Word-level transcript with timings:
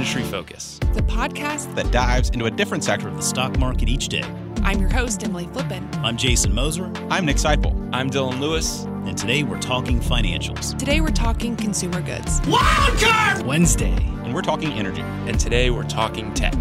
Industry 0.00 0.22
Focus, 0.22 0.80
the 0.94 1.02
podcast 1.02 1.74
that 1.74 1.90
dives 1.90 2.30
into 2.30 2.46
a 2.46 2.50
different 2.50 2.82
sector 2.82 3.06
of 3.06 3.16
the 3.16 3.22
stock 3.22 3.58
market 3.58 3.86
each 3.86 4.08
day. 4.08 4.22
I'm 4.62 4.80
your 4.80 4.88
host, 4.88 5.22
Emily 5.22 5.44
Flippen. 5.48 5.94
I'm 5.96 6.16
Jason 6.16 6.54
Moser. 6.54 6.90
I'm 7.10 7.26
Nick 7.26 7.36
Sciple. 7.36 7.90
I'm 7.92 8.08
Dylan 8.08 8.40
Lewis. 8.40 8.84
And 9.04 9.14
today 9.18 9.42
we're 9.42 9.60
talking 9.60 10.00
financials. 10.00 10.74
Today 10.78 11.02
we're 11.02 11.08
talking 11.08 11.54
consumer 11.54 12.00
goods. 12.00 12.40
Wildcard! 12.40 13.44
Wednesday. 13.44 13.92
And 14.24 14.32
we're 14.32 14.40
talking 14.40 14.72
energy. 14.72 15.02
And 15.02 15.38
today 15.38 15.68
we're 15.68 15.84
talking 15.84 16.32
tech. 16.32 16.54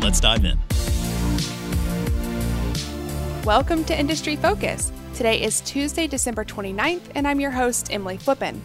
Let's 0.00 0.18
dive 0.18 0.46
in. 0.46 0.58
Welcome 3.44 3.84
to 3.84 4.00
Industry 4.00 4.36
Focus. 4.36 4.90
Today 5.12 5.42
is 5.42 5.60
Tuesday, 5.60 6.06
December 6.06 6.46
29th, 6.46 7.02
and 7.14 7.28
I'm 7.28 7.40
your 7.40 7.50
host, 7.50 7.92
Emily 7.92 8.16
Flippen. 8.16 8.58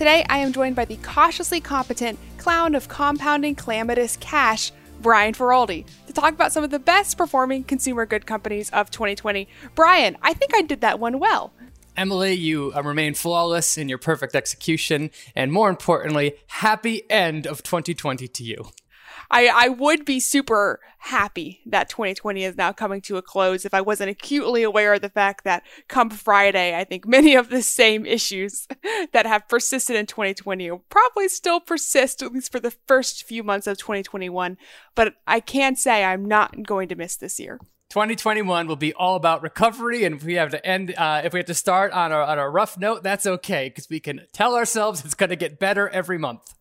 Today, 0.00 0.24
I 0.30 0.38
am 0.38 0.52
joined 0.52 0.76
by 0.76 0.86
the 0.86 0.96
cautiously 0.98 1.60
competent 1.60 2.18
clown 2.40 2.74
of 2.74 2.88
compounding 2.88 3.54
calamitous 3.54 4.16
cash, 4.16 4.72
Brian 5.00 5.34
Feroldi, 5.34 5.84
to 6.06 6.12
talk 6.12 6.32
about 6.32 6.52
some 6.52 6.64
of 6.64 6.70
the 6.70 6.78
best 6.78 7.18
performing 7.18 7.64
consumer 7.64 8.06
good 8.06 8.24
companies 8.26 8.70
of 8.70 8.90
2020. 8.90 9.46
Brian, 9.74 10.16
I 10.22 10.32
think 10.32 10.52
I 10.54 10.62
did 10.62 10.80
that 10.80 10.98
one 10.98 11.18
well. 11.18 11.52
Emily, 11.96 12.32
you 12.32 12.72
uh, 12.74 12.82
remain 12.82 13.12
flawless 13.12 13.76
in 13.76 13.90
your 13.90 13.98
perfect 13.98 14.34
execution, 14.34 15.10
and 15.34 15.52
more 15.52 15.68
importantly, 15.68 16.32
happy 16.46 17.02
end 17.10 17.46
of 17.46 17.62
2020 17.62 18.26
to 18.26 18.42
you. 18.42 18.70
I, 19.30 19.46
I 19.46 19.68
would 19.68 20.04
be 20.04 20.18
super 20.18 20.80
happy 20.98 21.60
that 21.66 21.88
2020 21.88 22.44
is 22.44 22.56
now 22.56 22.72
coming 22.72 23.00
to 23.02 23.16
a 23.16 23.22
close 23.22 23.64
if 23.64 23.72
I 23.72 23.80
wasn't 23.80 24.10
acutely 24.10 24.62
aware 24.62 24.94
of 24.94 25.02
the 25.02 25.08
fact 25.08 25.44
that 25.44 25.62
come 25.88 26.10
Friday, 26.10 26.76
I 26.76 26.84
think 26.84 27.06
many 27.06 27.36
of 27.36 27.48
the 27.48 27.62
same 27.62 28.04
issues 28.04 28.66
that 29.12 29.26
have 29.26 29.48
persisted 29.48 29.96
in 29.96 30.06
2020 30.06 30.70
will 30.70 30.84
probably 30.90 31.28
still 31.28 31.60
persist, 31.60 32.22
at 32.22 32.32
least 32.32 32.50
for 32.50 32.60
the 32.60 32.74
first 32.86 33.24
few 33.24 33.44
months 33.44 33.66
of 33.66 33.78
2021. 33.78 34.58
But 34.94 35.14
I 35.26 35.40
can 35.40 35.76
say 35.76 36.04
I'm 36.04 36.24
not 36.24 36.64
going 36.64 36.88
to 36.88 36.96
miss 36.96 37.16
this 37.16 37.38
year. 37.38 37.60
2021 37.90 38.68
will 38.68 38.76
be 38.76 38.94
all 38.94 39.16
about 39.16 39.42
recovery, 39.42 40.04
and 40.04 40.14
if 40.14 40.24
we 40.24 40.34
have 40.34 40.50
to 40.50 40.64
end, 40.64 40.94
uh, 40.96 41.22
if 41.24 41.32
we 41.32 41.40
have 41.40 41.46
to 41.46 41.54
start 41.54 41.92
on 41.92 42.12
a, 42.12 42.18
on 42.18 42.38
a 42.38 42.48
rough 42.48 42.78
note, 42.78 43.02
that's 43.02 43.26
okay 43.26 43.68
because 43.68 43.90
we 43.90 43.98
can 43.98 44.26
tell 44.32 44.54
ourselves 44.54 45.04
it's 45.04 45.14
going 45.14 45.30
to 45.30 45.36
get 45.36 45.58
better 45.58 45.88
every 45.88 46.16
month. 46.16 46.54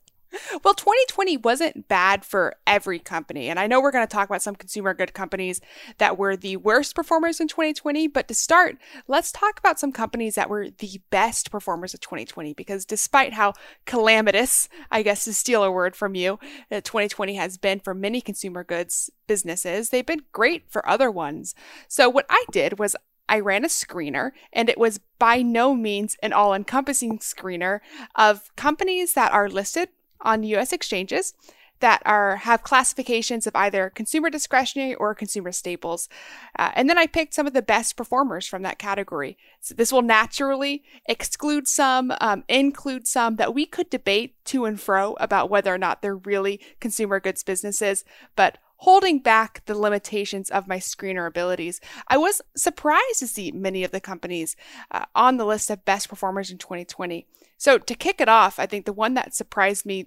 Well, 0.63 0.73
2020 0.73 1.37
wasn't 1.37 1.87
bad 1.87 2.25
for 2.25 2.55
every 2.67 2.99
company. 2.99 3.49
And 3.49 3.59
I 3.59 3.67
know 3.67 3.81
we're 3.81 3.91
going 3.91 4.05
to 4.05 4.11
talk 4.11 4.29
about 4.29 4.41
some 4.41 4.55
consumer 4.55 4.93
good 4.93 5.13
companies 5.13 5.61
that 5.97 6.17
were 6.17 6.35
the 6.35 6.57
worst 6.57 6.95
performers 6.95 7.39
in 7.39 7.47
2020. 7.47 8.07
But 8.07 8.27
to 8.27 8.33
start, 8.33 8.77
let's 9.07 9.31
talk 9.31 9.59
about 9.59 9.79
some 9.79 9.91
companies 9.91 10.35
that 10.35 10.49
were 10.49 10.69
the 10.69 11.01
best 11.09 11.51
performers 11.51 11.93
of 11.93 11.99
2020. 11.99 12.53
Because 12.53 12.85
despite 12.85 13.33
how 13.33 13.53
calamitous, 13.85 14.69
I 14.91 15.01
guess 15.01 15.23
to 15.25 15.33
steal 15.33 15.63
a 15.63 15.71
word 15.71 15.95
from 15.95 16.15
you, 16.15 16.39
uh, 16.71 16.81
2020 16.81 17.35
has 17.35 17.57
been 17.57 17.79
for 17.79 17.93
many 17.93 18.21
consumer 18.21 18.63
goods 18.63 19.09
businesses, 19.27 19.89
they've 19.89 20.05
been 20.05 20.23
great 20.31 20.63
for 20.69 20.87
other 20.87 21.11
ones. 21.11 21.55
So 21.87 22.09
what 22.09 22.25
I 22.29 22.43
did 22.51 22.79
was 22.79 22.95
I 23.29 23.39
ran 23.39 23.63
a 23.63 23.67
screener, 23.67 24.31
and 24.51 24.69
it 24.69 24.77
was 24.79 24.99
by 25.19 25.43
no 25.43 25.75
means 25.75 26.17
an 26.23 26.33
all 26.33 26.53
encompassing 26.53 27.19
screener 27.19 27.79
of 28.15 28.53
companies 28.55 29.13
that 29.13 29.31
are 29.31 29.47
listed 29.47 29.89
on 30.21 30.43
US 30.43 30.73
exchanges 30.73 31.33
that 31.79 32.01
are 32.05 32.37
have 32.37 32.63
classifications 32.63 33.47
of 33.47 33.55
either 33.55 33.89
consumer 33.89 34.29
discretionary 34.29 34.95
or 34.95 35.15
consumer 35.15 35.51
staples. 35.51 36.09
Uh, 36.57 36.71
and 36.73 36.89
then 36.89 36.97
I 36.97 37.07
picked 37.07 37.33
some 37.33 37.47
of 37.47 37.53
the 37.53 37.61
best 37.61 37.95
performers 37.95 38.45
from 38.45 38.61
that 38.63 38.79
category. 38.79 39.37
So 39.61 39.73
this 39.73 39.91
will 39.91 40.01
naturally 40.01 40.83
exclude 41.05 41.67
some, 41.67 42.13
um, 42.19 42.43
include 42.47 43.07
some 43.07 43.37
that 43.37 43.53
we 43.53 43.65
could 43.65 43.89
debate 43.89 44.35
to 44.45 44.65
and 44.65 44.79
fro 44.79 45.15
about 45.19 45.49
whether 45.49 45.73
or 45.73 45.77
not 45.77 46.01
they're 46.01 46.15
really 46.15 46.59
consumer 46.79 47.19
goods 47.19 47.43
businesses, 47.43 48.03
but 48.35 48.57
holding 48.83 49.19
back 49.19 49.61
the 49.65 49.77
limitations 49.77 50.49
of 50.49 50.67
my 50.67 50.77
screener 50.77 51.27
abilities. 51.27 51.81
I 52.07 52.17
was 52.17 52.41
surprised 52.55 53.19
to 53.19 53.27
see 53.27 53.51
many 53.51 53.83
of 53.83 53.91
the 53.91 53.99
companies 53.99 54.55
uh, 54.91 55.03
on 55.13 55.35
the 55.35 55.45
list 55.45 55.69
of 55.69 55.83
best 55.83 56.07
performers 56.07 56.49
in 56.49 56.57
2020. 56.57 57.27
So 57.59 57.77
to 57.77 57.93
kick 57.93 58.21
it 58.21 58.29
off, 58.29 58.57
I 58.57 58.65
think 58.65 58.85
the 58.85 58.93
one 58.93 59.15
that 59.15 59.35
surprised 59.35 59.85
me 59.85 60.05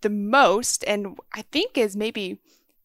the 0.00 0.08
most, 0.08 0.82
and 0.86 1.18
I 1.34 1.42
think 1.42 1.76
is 1.76 1.94
maybe 1.94 2.40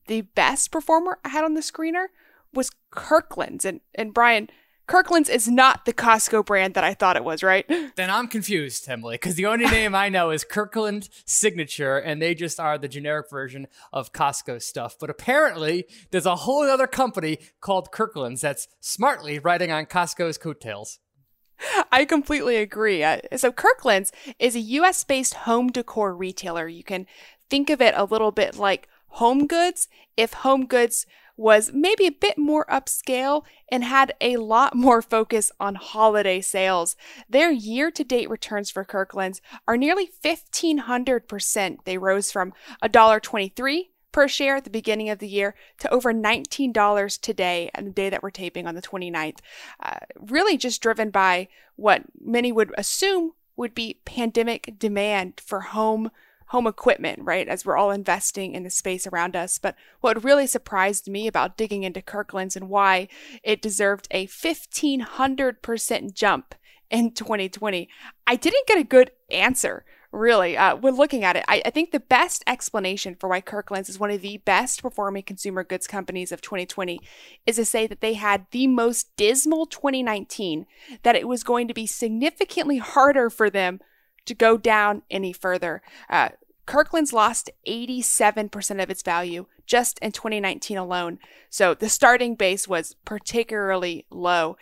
the 0.07 0.21
best 0.21 0.71
performer 0.71 1.19
I 1.23 1.29
had 1.29 1.45
on 1.45 1.53
the 1.53 1.61
screener, 1.61 2.07
was 2.53 2.69
Kirkland's. 2.91 3.63
And 3.63 3.79
and 3.95 4.13
Brian, 4.13 4.49
Kirkland's 4.87 5.29
is 5.29 5.47
not 5.47 5.85
the 5.85 5.93
Costco 5.93 6.45
brand 6.45 6.73
that 6.73 6.83
I 6.83 6.93
thought 6.93 7.15
it 7.15 7.23
was, 7.23 7.43
right? 7.43 7.65
Then 7.95 8.09
I'm 8.09 8.27
confused, 8.27 8.89
Emily, 8.89 9.15
because 9.15 9.35
the 9.35 9.45
only 9.45 9.65
name 9.65 9.93
I 9.95 10.09
know 10.09 10.31
is 10.31 10.43
Kirkland 10.43 11.09
Signature, 11.25 11.97
and 11.97 12.21
they 12.21 12.33
just 12.33 12.59
are 12.59 12.77
the 12.77 12.87
generic 12.87 13.29
version 13.29 13.67
of 13.93 14.11
Costco 14.11 14.61
stuff. 14.61 14.97
But 14.99 15.09
apparently, 15.09 15.85
there's 16.11 16.25
a 16.25 16.35
whole 16.35 16.63
other 16.63 16.87
company 16.87 17.39
called 17.61 17.91
Kirkland's 17.91 18.41
that's 18.41 18.67
smartly 18.81 19.39
riding 19.39 19.71
on 19.71 19.85
Costco's 19.85 20.37
coattails. 20.37 20.99
I 21.91 22.05
completely 22.05 22.57
agree. 22.57 23.05
So, 23.35 23.51
Kirkland's 23.51 24.11
is 24.37 24.55
a 24.55 24.59
US 24.59 25.03
based 25.03 25.33
home 25.33 25.69
decor 25.69 26.15
retailer. 26.15 26.67
You 26.67 26.83
can 26.83 27.07
think 27.49 27.69
of 27.69 27.81
it 27.81 27.93
a 27.95 28.05
little 28.05 28.31
bit 28.31 28.55
like 28.55 28.87
Home 29.13 29.47
Goods 29.47 29.87
if 30.15 30.33
Home 30.33 30.65
Goods 30.65 31.05
was 31.35 31.71
maybe 31.73 32.05
a 32.05 32.11
bit 32.11 32.37
more 32.37 32.65
upscale 32.65 33.43
and 33.71 33.85
had 33.85 34.13
a 34.19 34.35
lot 34.35 34.75
more 34.75 35.01
focus 35.01 35.53
on 35.57 35.75
holiday 35.75 36.41
sales. 36.41 36.97
Their 37.29 37.49
year 37.49 37.91
to 37.91 38.03
date 38.03 38.29
returns 38.29 38.69
for 38.69 38.83
Kirkland's 38.83 39.41
are 39.65 39.77
nearly 39.77 40.09
1500%. 40.21 41.77
They 41.85 41.97
rose 41.97 42.29
from 42.29 42.51
$1.23 42.83 43.85
per 44.11 44.27
share 44.27 44.57
at 44.57 44.63
the 44.63 44.69
beginning 44.69 45.09
of 45.09 45.19
the 45.19 45.27
year 45.27 45.55
to 45.79 45.89
over 45.93 46.13
$19 46.13 47.21
today 47.21 47.69
and 47.73 47.87
the 47.87 47.91
day 47.91 48.09
that 48.09 48.23
we're 48.23 48.29
taping 48.29 48.67
on 48.67 48.75
the 48.75 48.81
29th. 48.81 49.39
Uh, 49.79 49.97
really 50.19 50.57
just 50.57 50.81
driven 50.81 51.09
by 51.09 51.47
what 51.75 52.03
many 52.19 52.51
would 52.51 52.73
assume 52.77 53.33
would 53.55 53.75
be 53.75 53.99
pandemic 54.05 54.75
demand 54.79 55.39
for 55.39 55.61
home 55.61 56.11
home 56.47 56.65
equipment, 56.65 57.19
right? 57.21 57.47
As 57.47 57.63
we're 57.63 57.77
all 57.77 57.91
investing 57.91 58.55
in 58.55 58.63
the 58.63 58.71
space 58.71 59.05
around 59.05 59.35
us. 59.35 59.59
But 59.59 59.75
what 60.01 60.23
really 60.23 60.47
surprised 60.47 61.07
me 61.07 61.27
about 61.27 61.57
digging 61.57 61.83
into 61.83 62.01
Kirkland's 62.01 62.55
and 62.55 62.69
why 62.69 63.07
it 63.43 63.61
deserved 63.61 64.07
a 64.09 64.25
1500% 64.25 66.13
jump 66.15 66.55
in 66.89 67.11
2020, 67.11 67.87
I 68.25 68.35
didn't 68.35 68.65
get 68.65 68.79
a 68.79 68.83
good 68.83 69.11
answer 69.29 69.85
really, 70.11 70.57
uh, 70.57 70.75
when 70.75 70.95
looking 70.95 71.23
at 71.23 71.35
it, 71.35 71.45
I, 71.47 71.61
I, 71.65 71.69
think 71.69 71.91
the 71.91 71.99
best 71.99 72.43
explanation 72.47 73.15
for 73.15 73.29
why 73.29 73.41
Kirkland's 73.41 73.89
is 73.89 73.99
one 73.99 74.11
of 74.11 74.21
the 74.21 74.37
best 74.37 74.81
performing 74.81 75.23
consumer 75.23 75.63
goods 75.63 75.87
companies 75.87 76.31
of 76.31 76.41
2020 76.41 76.99
is 77.45 77.57
to 77.57 77.65
say 77.65 77.85
that 77.87 78.01
they 78.01 78.15
had 78.15 78.47
the 78.51 78.67
most 78.67 79.15
dismal 79.17 79.65
2019, 79.65 80.65
that 81.03 81.15
it 81.15 81.27
was 81.27 81.43
going 81.43 81.67
to 81.67 81.73
be 81.73 81.85
significantly 81.85 82.77
harder 82.77 83.29
for 83.29 83.49
them 83.49 83.79
to 84.25 84.33
go 84.33 84.57
down 84.57 85.03
any 85.09 85.31
further. 85.31 85.81
Uh, 86.09 86.29
Kirkland's 86.65 87.13
lost 87.13 87.49
87% 87.67 88.83
of 88.83 88.89
its 88.89 89.01
value 89.01 89.47
just 89.65 89.97
in 89.99 90.11
2019 90.11 90.77
alone. 90.77 91.19
So 91.49 91.73
the 91.73 91.89
starting 91.89 92.35
base 92.35 92.67
was 92.67 92.95
particularly 93.05 94.05
low. 94.11 94.57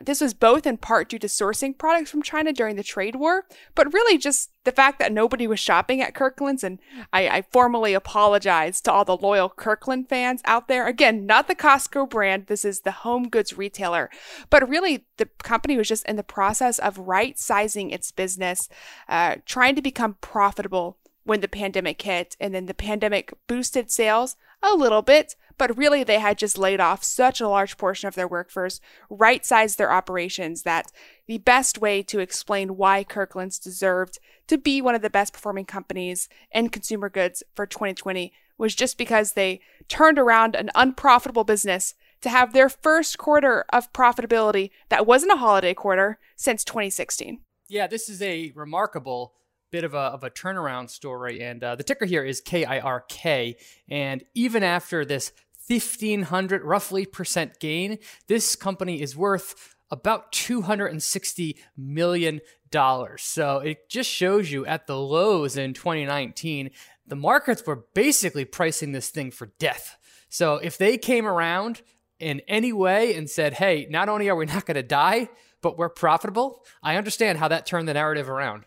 This 0.00 0.20
was 0.20 0.34
both 0.34 0.66
in 0.66 0.76
part 0.78 1.08
due 1.08 1.18
to 1.18 1.26
sourcing 1.26 1.76
products 1.76 2.10
from 2.10 2.22
China 2.22 2.52
during 2.52 2.76
the 2.76 2.82
trade 2.82 3.16
war, 3.16 3.44
but 3.74 3.92
really 3.92 4.18
just 4.18 4.50
the 4.64 4.72
fact 4.72 4.98
that 4.98 5.12
nobody 5.12 5.46
was 5.46 5.60
shopping 5.60 6.00
at 6.00 6.14
Kirkland's. 6.14 6.64
And 6.64 6.78
I, 7.12 7.28
I 7.28 7.42
formally 7.52 7.94
apologize 7.94 8.80
to 8.82 8.92
all 8.92 9.04
the 9.04 9.16
loyal 9.16 9.48
Kirkland 9.48 10.08
fans 10.08 10.42
out 10.44 10.68
there. 10.68 10.86
Again, 10.86 11.26
not 11.26 11.48
the 11.48 11.54
Costco 11.54 12.10
brand. 12.10 12.46
This 12.46 12.64
is 12.64 12.80
the 12.80 12.90
home 12.90 13.28
goods 13.28 13.56
retailer. 13.56 14.10
But 14.50 14.68
really, 14.68 15.06
the 15.18 15.28
company 15.42 15.76
was 15.76 15.88
just 15.88 16.06
in 16.06 16.16
the 16.16 16.22
process 16.22 16.78
of 16.78 16.98
right 16.98 17.38
sizing 17.38 17.90
its 17.90 18.10
business, 18.10 18.68
uh, 19.08 19.36
trying 19.46 19.76
to 19.76 19.82
become 19.82 20.16
profitable 20.20 20.98
when 21.24 21.40
the 21.40 21.48
pandemic 21.48 22.02
hit. 22.02 22.36
And 22.40 22.54
then 22.54 22.66
the 22.66 22.74
pandemic 22.74 23.32
boosted 23.46 23.90
sales 23.90 24.36
a 24.62 24.74
little 24.74 25.02
bit, 25.02 25.36
but 25.58 25.76
really 25.76 26.04
they 26.04 26.18
had 26.18 26.38
just 26.38 26.58
laid 26.58 26.80
off 26.80 27.02
such 27.02 27.40
a 27.40 27.48
large 27.48 27.76
portion 27.76 28.08
of 28.08 28.14
their 28.14 28.28
workforce, 28.28 28.80
right 29.08 29.44
sized 29.44 29.78
their 29.78 29.92
operations 29.92 30.62
that 30.62 30.92
the 31.26 31.38
best 31.38 31.78
way 31.78 32.02
to 32.02 32.18
explain 32.18 32.76
why 32.76 33.04
Kirkland's 33.04 33.58
deserved 33.58 34.18
to 34.48 34.58
be 34.58 34.80
one 34.80 34.94
of 34.94 35.02
the 35.02 35.10
best 35.10 35.32
performing 35.32 35.64
companies 35.64 36.28
in 36.52 36.68
consumer 36.68 37.08
goods 37.08 37.42
for 37.54 37.66
2020 37.66 38.32
was 38.58 38.74
just 38.74 38.96
because 38.96 39.32
they 39.32 39.60
turned 39.88 40.18
around 40.18 40.54
an 40.54 40.70
unprofitable 40.74 41.44
business 41.44 41.94
to 42.22 42.28
have 42.28 42.52
their 42.52 42.68
first 42.68 43.18
quarter 43.18 43.64
of 43.72 43.92
profitability 43.92 44.70
that 44.88 45.06
wasn't 45.06 45.32
a 45.32 45.36
holiday 45.36 45.74
quarter 45.74 46.18
since 46.36 46.64
2016. 46.64 47.40
Yeah, 47.68 47.86
this 47.86 48.08
is 48.08 48.22
a 48.22 48.52
remarkable 48.54 49.34
bit 49.70 49.84
of 49.84 49.94
a, 49.94 49.98
of 49.98 50.24
a 50.24 50.30
turnaround 50.30 50.88
story. 50.90 51.42
And 51.42 51.62
uh, 51.62 51.76
the 51.76 51.82
ticker 51.82 52.04
here 52.04 52.24
is 52.24 52.40
KIRK. 52.40 53.56
And 53.88 54.24
even 54.34 54.62
after 54.62 55.04
this 55.04 55.32
1500 55.68 56.62
roughly 56.62 57.06
percent 57.06 57.58
gain, 57.60 57.98
this 58.26 58.56
company 58.56 59.00
is 59.00 59.16
worth 59.16 59.74
about 59.90 60.32
260 60.32 61.56
million 61.76 62.40
dollars. 62.70 63.22
So 63.22 63.58
it 63.58 63.88
just 63.88 64.10
shows 64.10 64.50
you 64.50 64.66
at 64.66 64.86
the 64.86 64.98
lows 64.98 65.56
in 65.56 65.72
2019 65.74 66.70
the 67.06 67.16
markets 67.16 67.64
were 67.66 67.84
basically 67.94 68.44
pricing 68.44 68.92
this 68.92 69.10
thing 69.10 69.30
for 69.30 69.52
death. 69.58 69.96
So 70.28 70.56
if 70.56 70.76
they 70.76 70.98
came 70.98 71.26
around 71.26 71.82
in 72.18 72.40
any 72.48 72.72
way 72.72 73.14
and 73.14 73.30
said, 73.30 73.54
hey, 73.54 73.86
not 73.90 74.08
only 74.08 74.28
are 74.28 74.36
we 74.36 74.46
not 74.46 74.66
going 74.66 74.74
to 74.76 74.82
die, 74.82 75.28
but 75.62 75.78
we're 75.78 75.88
profitable, 75.88 76.64
I 76.82 76.96
understand 76.96 77.38
how 77.38 77.48
that 77.48 77.66
turned 77.66 77.88
the 77.88 77.94
narrative 77.94 78.28
around. 78.28 78.64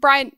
Brian, 0.00 0.34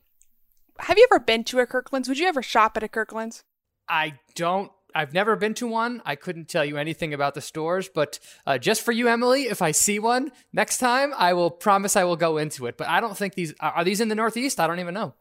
have 0.79 0.97
you 0.97 1.07
ever 1.11 1.19
been 1.19 1.43
to 1.45 1.59
a 1.59 1.65
Kirkland's? 1.65 2.07
Would 2.07 2.19
you 2.19 2.27
ever 2.27 2.43
shop 2.43 2.77
at 2.77 2.83
a 2.83 2.87
Kirkland's? 2.87 3.43
I 3.89 4.19
don't. 4.35 4.71
I've 4.97 5.13
never 5.13 5.35
been 5.35 5.53
to 5.55 5.67
one. 5.67 6.01
I 6.05 6.15
couldn't 6.15 6.47
tell 6.47 6.65
you 6.65 6.77
anything 6.77 7.13
about 7.13 7.35
the 7.35 7.41
stores, 7.41 7.87
but 7.87 8.17
uh, 8.47 8.57
just 8.57 8.81
for 8.81 8.91
you, 8.91 9.07
Emily, 9.07 9.43
if 9.43 9.61
I 9.61 9.69
see 9.69 9.99
one 9.99 10.31
next 10.51 10.79
time, 10.79 11.13
I 11.15 11.33
will 11.33 11.51
promise 11.51 11.95
I 11.95 12.03
will 12.03 12.15
go 12.15 12.37
into 12.37 12.65
it. 12.65 12.77
But 12.77 12.87
I 12.87 12.99
don't 12.99 13.15
think 13.15 13.35
these 13.35 13.53
are 13.59 13.83
these 13.83 14.01
in 14.01 14.07
the 14.07 14.15
Northeast. 14.15 14.59
I 14.59 14.65
don't 14.65 14.79
even 14.79 14.95
know. 14.95 15.13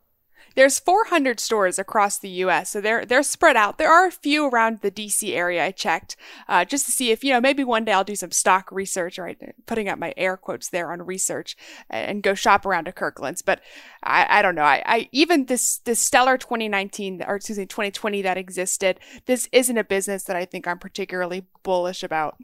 There's 0.57 0.81
400 0.81 1.39
stores 1.39 1.79
across 1.79 2.17
the 2.17 2.31
U.S., 2.31 2.71
so 2.71 2.81
they're 2.81 3.05
they're 3.05 3.23
spread 3.23 3.57
out. 3.57 3.77
There 3.77 3.93
are 3.93 4.07
a 4.07 4.11
few 4.11 4.47
around 4.47 4.81
the 4.81 4.91
D.C. 4.91 5.35
area. 5.35 5.63
I 5.63 5.71
checked 5.71 6.17
uh, 6.49 6.65
just 6.65 6.87
to 6.87 6.93
see 6.93 7.11
if 7.11 7.23
you 7.23 7.33
know 7.33 7.43
maybe 7.43 7.63
one 7.63 7.85
day 7.85 7.93
I'll 7.93 8.05
do 8.05 8.17
some 8.17 8.31
stock 8.31 8.73
research. 8.73 9.19
Right, 9.19 9.39
putting 9.67 9.87
up 9.89 9.99
my 9.99 10.15
air 10.17 10.39
quotes 10.39 10.71
there 10.71 10.91
on 10.91 11.03
research 11.03 11.59
and 11.91 12.23
go 12.23 12.33
shop 12.33 12.65
around 12.65 12.89
a 12.89 12.93
Kirkland's. 12.93 13.43
But 13.43 13.61
I, 14.03 14.39
I 14.39 14.43
don't 14.43 14.55
know. 14.55 14.63
I, 14.63 14.83
I 14.87 15.09
even 15.13 15.45
this 15.45 15.77
this 15.79 16.01
stellar 16.01 16.39
2019 16.39 17.23
or 17.27 17.37
excuse 17.37 17.59
me 17.59 17.67
2020 17.67 18.23
that 18.23 18.39
existed. 18.39 18.99
This 19.27 19.51
isn't 19.53 19.77
a 19.77 19.85
business 19.85 20.25
that 20.25 20.37
I 20.37 20.47
think 20.47 20.67
I'm 20.67 20.79
particularly 20.79 21.45
bullish 21.65 22.03
about. 22.03 22.39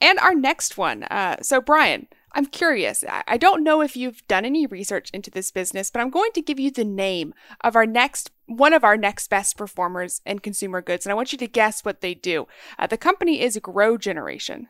And 0.00 0.18
our 0.18 0.34
next 0.34 0.76
one. 0.76 1.04
Uh, 1.04 1.36
so 1.40 1.60
Brian. 1.60 2.08
I'm 2.34 2.46
curious. 2.46 3.04
I 3.08 3.36
don't 3.36 3.62
know 3.62 3.82
if 3.82 3.96
you've 3.96 4.26
done 4.26 4.44
any 4.44 4.66
research 4.66 5.10
into 5.12 5.30
this 5.30 5.50
business, 5.50 5.90
but 5.90 6.00
I'm 6.00 6.10
going 6.10 6.32
to 6.32 6.42
give 6.42 6.58
you 6.58 6.70
the 6.70 6.84
name 6.84 7.34
of 7.60 7.76
our 7.76 7.86
next 7.86 8.30
one 8.46 8.72
of 8.72 8.84
our 8.84 8.96
next 8.96 9.28
best 9.28 9.56
performers 9.56 10.20
in 10.26 10.38
consumer 10.38 10.82
goods, 10.82 11.06
and 11.06 11.10
I 11.10 11.14
want 11.14 11.32
you 11.32 11.38
to 11.38 11.46
guess 11.46 11.84
what 11.84 12.00
they 12.00 12.14
do. 12.14 12.46
Uh, 12.78 12.86
the 12.86 12.98
company 12.98 13.40
is 13.40 13.58
Grow 13.62 13.96
Generation. 13.96 14.68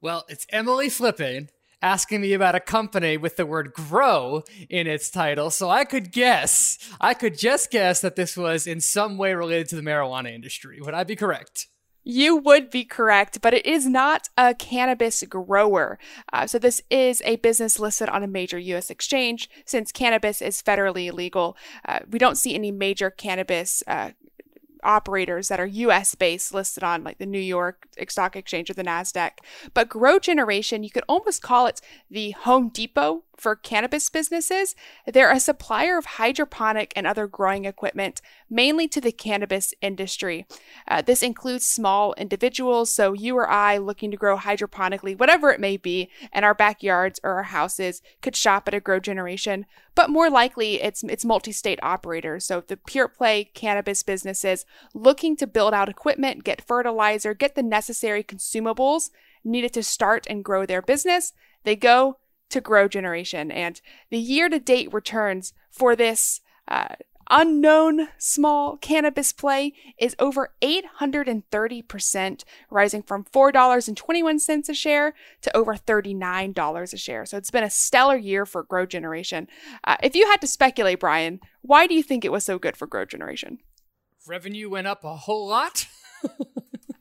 Well, 0.00 0.24
it's 0.28 0.46
Emily 0.50 0.88
Flippen 0.88 1.48
asking 1.82 2.20
me 2.20 2.32
about 2.32 2.54
a 2.54 2.60
company 2.60 3.16
with 3.16 3.36
the 3.36 3.46
word 3.46 3.72
grow 3.72 4.42
in 4.68 4.86
its 4.86 5.10
title, 5.10 5.50
so 5.50 5.68
I 5.68 5.84
could 5.84 6.12
guess, 6.12 6.78
I 7.00 7.14
could 7.14 7.38
just 7.38 7.70
guess 7.70 8.00
that 8.00 8.16
this 8.16 8.36
was 8.36 8.66
in 8.66 8.80
some 8.80 9.16
way 9.18 9.34
related 9.34 9.68
to 9.70 9.76
the 9.76 9.82
marijuana 9.82 10.32
industry. 10.32 10.80
Would 10.80 10.94
I 10.94 11.04
be 11.04 11.16
correct? 11.16 11.68
You 12.10 12.36
would 12.36 12.70
be 12.70 12.86
correct, 12.86 13.42
but 13.42 13.52
it 13.52 13.66
is 13.66 13.86
not 13.86 14.30
a 14.38 14.54
cannabis 14.54 15.22
grower. 15.24 15.98
Uh, 16.32 16.46
so, 16.46 16.58
this 16.58 16.80
is 16.88 17.20
a 17.26 17.36
business 17.36 17.78
listed 17.78 18.08
on 18.08 18.22
a 18.22 18.26
major 18.26 18.58
U.S. 18.58 18.88
exchange. 18.88 19.50
Since 19.66 19.92
cannabis 19.92 20.40
is 20.40 20.62
federally 20.62 21.08
illegal, 21.08 21.54
uh, 21.86 21.98
we 22.10 22.18
don't 22.18 22.36
see 22.36 22.54
any 22.54 22.72
major 22.72 23.10
cannabis 23.10 23.82
uh, 23.86 24.12
operators 24.82 25.48
that 25.48 25.60
are 25.60 25.66
US 25.66 26.14
based 26.14 26.54
listed 26.54 26.82
on 26.82 27.04
like 27.04 27.18
the 27.18 27.26
New 27.26 27.38
York 27.38 27.86
Stock 28.08 28.36
Exchange 28.36 28.70
or 28.70 28.74
the 28.74 28.84
NASDAQ. 28.84 29.32
But 29.74 29.88
Grow 29.88 30.18
Generation, 30.18 30.82
you 30.82 30.90
could 30.90 31.04
almost 31.08 31.42
call 31.42 31.66
it 31.66 31.80
the 32.10 32.32
Home 32.32 32.68
Depot 32.68 33.24
for 33.38 33.54
cannabis 33.54 34.10
businesses. 34.10 34.74
They're 35.06 35.30
a 35.30 35.40
supplier 35.40 35.96
of 35.96 36.04
hydroponic 36.04 36.92
and 36.96 37.06
other 37.06 37.26
growing 37.26 37.64
equipment, 37.64 38.20
mainly 38.50 38.88
to 38.88 39.00
the 39.00 39.12
cannabis 39.12 39.72
industry. 39.80 40.46
Uh, 40.86 41.02
this 41.02 41.22
includes 41.22 41.64
small 41.64 42.14
individuals, 42.14 42.92
so 42.92 43.12
you 43.12 43.36
or 43.36 43.48
I 43.48 43.78
looking 43.78 44.10
to 44.10 44.16
grow 44.16 44.36
hydroponically, 44.36 45.18
whatever 45.18 45.50
it 45.50 45.60
may 45.60 45.76
be, 45.76 46.10
in 46.34 46.44
our 46.44 46.54
backyards 46.54 47.20
or 47.22 47.34
our 47.34 47.44
houses, 47.44 48.02
could 48.20 48.34
shop 48.34 48.66
at 48.66 48.74
a 48.74 48.80
Grow 48.80 48.98
Generation. 48.98 49.66
But 49.94 50.10
more 50.10 50.30
likely, 50.30 50.82
it's 50.82 51.02
it's 51.04 51.24
multi-state 51.24 51.80
operators. 51.82 52.44
So 52.44 52.60
the 52.60 52.76
pure 52.76 53.08
play 53.08 53.50
cannabis 53.54 54.02
businesses 54.02 54.64
looking 54.94 55.36
to 55.36 55.46
build 55.46 55.74
out 55.74 55.88
equipment, 55.88 56.44
get 56.44 56.66
fertilizer, 56.66 57.34
get 57.34 57.54
the 57.54 57.62
necessary 57.62 58.22
consumables 58.22 59.10
needed 59.44 59.72
to 59.74 59.82
start 59.82 60.26
and 60.28 60.44
grow 60.44 60.66
their 60.66 60.82
business, 60.82 61.32
they 61.64 61.76
go 61.76 62.18
to 62.50 62.60
Grow 62.60 62.88
Generation. 62.88 63.50
And 63.50 63.80
the 64.10 64.18
year 64.18 64.48
to 64.48 64.58
date 64.58 64.92
returns 64.92 65.52
for 65.70 65.94
this 65.94 66.40
uh, 66.66 66.94
unknown 67.30 68.08
small 68.16 68.76
cannabis 68.76 69.32
play 69.32 69.74
is 69.98 70.16
over 70.18 70.52
830%, 70.62 72.44
rising 72.70 73.02
from 73.02 73.24
$4.21 73.24 74.68
a 74.68 74.74
share 74.74 75.14
to 75.42 75.56
over 75.56 75.74
$39 75.74 76.92
a 76.92 76.96
share. 76.96 77.26
So 77.26 77.36
it's 77.36 77.50
been 77.50 77.64
a 77.64 77.70
stellar 77.70 78.16
year 78.16 78.46
for 78.46 78.62
Grow 78.62 78.86
Generation. 78.86 79.48
Uh, 79.84 79.96
if 80.02 80.16
you 80.16 80.26
had 80.26 80.40
to 80.40 80.46
speculate, 80.46 81.00
Brian, 81.00 81.40
why 81.62 81.86
do 81.86 81.94
you 81.94 82.02
think 82.02 82.24
it 82.24 82.32
was 82.32 82.44
so 82.44 82.58
good 82.58 82.76
for 82.76 82.86
Grow 82.86 83.04
Generation? 83.04 83.58
Revenue 84.28 84.68
went 84.68 84.86
up 84.86 85.04
a 85.04 85.16
whole 85.16 85.48
lot. 85.48 85.86